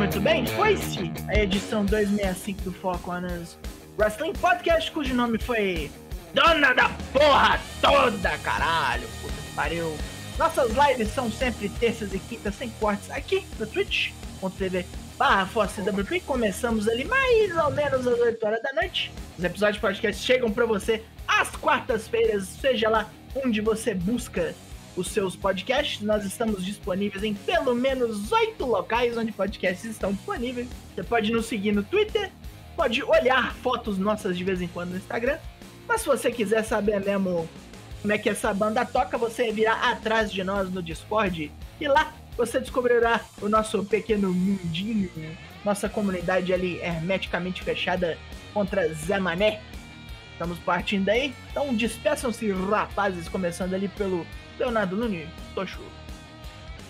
[0.00, 3.58] muito bem, foi-se a edição 265 do Four Corners
[3.98, 5.90] Wrestling Podcast, cujo nome foi
[6.32, 9.94] Dona da Porra Toda, caralho, puta que pariu.
[10.38, 14.86] Nossas lives são sempre terças e quintas sem cortes aqui no twitch.tv
[15.18, 16.20] barra ForceWP.
[16.20, 19.12] Começamos ali mais ou menos às 8 horas da noite.
[19.36, 23.10] Os episódios de podcast chegam pra você às quartas-feiras, seja lá
[23.44, 24.54] onde você busca
[25.00, 26.02] os seus podcasts.
[26.02, 30.68] Nós estamos disponíveis em pelo menos oito locais onde podcasts estão disponíveis.
[30.94, 32.30] Você pode nos seguir no Twitter,
[32.76, 35.38] pode olhar fotos nossas de vez em quando no Instagram.
[35.88, 37.48] Mas se você quiser saber mesmo
[38.00, 42.14] como é que essa banda toca, você virá atrás de nós no Discord e lá
[42.36, 45.10] você descobrirá o nosso pequeno mundinho,
[45.64, 48.16] nossa comunidade ali hermeticamente fechada
[48.54, 49.60] contra Zé Mané.
[50.32, 54.26] Estamos partindo aí, então despeçam-se rapazes, começando ali pelo
[54.60, 55.80] Leonardo Nunes, Tocho.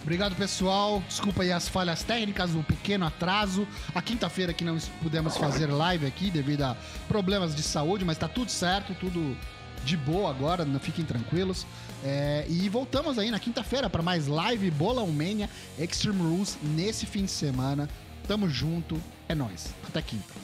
[0.02, 1.02] Obrigado, pessoal.
[1.06, 3.66] Desculpa aí as falhas técnicas, o pequeno atraso.
[3.94, 8.26] A quinta-feira que não pudemos fazer live aqui devido a problemas de saúde, mas tá
[8.26, 9.36] tudo certo, tudo
[9.84, 11.64] de boa agora, não fiquem tranquilos.
[12.02, 15.48] É, e voltamos aí na quinta-feira para mais live Bolão Mania
[15.78, 17.88] Extreme Rules nesse fim de semana.
[18.26, 19.72] Tamo junto, é nóis.
[19.86, 20.34] Até quinta.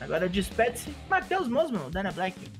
[0.00, 2.57] Agora despede-se Matheus Mosman, Dana Black.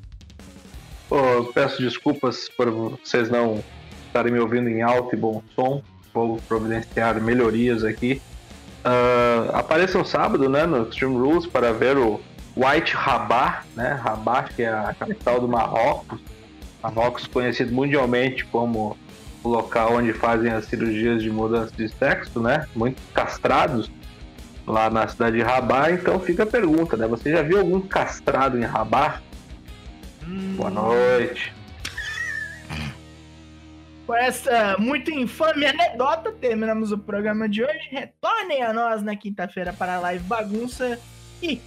[1.08, 3.62] Pô, peço desculpas por vocês não
[4.06, 5.82] estarem me ouvindo em alto e bom som.
[6.12, 8.20] Vou providenciar melhorias aqui.
[8.84, 12.20] Ah, apareçam sábado, né, no Extreme Rules para ver o,
[12.58, 13.92] White Rabat, né?
[14.02, 16.20] Rabat, que é a capital do Marrocos.
[16.82, 18.96] Marrocos conhecido mundialmente como
[19.44, 22.66] o local onde fazem as cirurgias de mudança de sexo, né?
[22.74, 23.88] Muito castrados
[24.66, 25.92] lá na cidade de Rabat.
[25.92, 27.06] Então fica a pergunta, né?
[27.06, 29.22] Você já viu algum castrado em Rabat?
[30.56, 31.54] Boa noite.
[34.06, 37.88] Com essa muito infame anedota, terminamos o programa de hoje.
[37.90, 41.00] Retornem a nós na quinta-feira para a live bagunça
[41.42, 41.60] e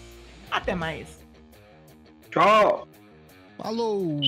[0.50, 1.20] até mais.
[2.30, 2.88] Tchau!
[3.58, 4.20] Falou!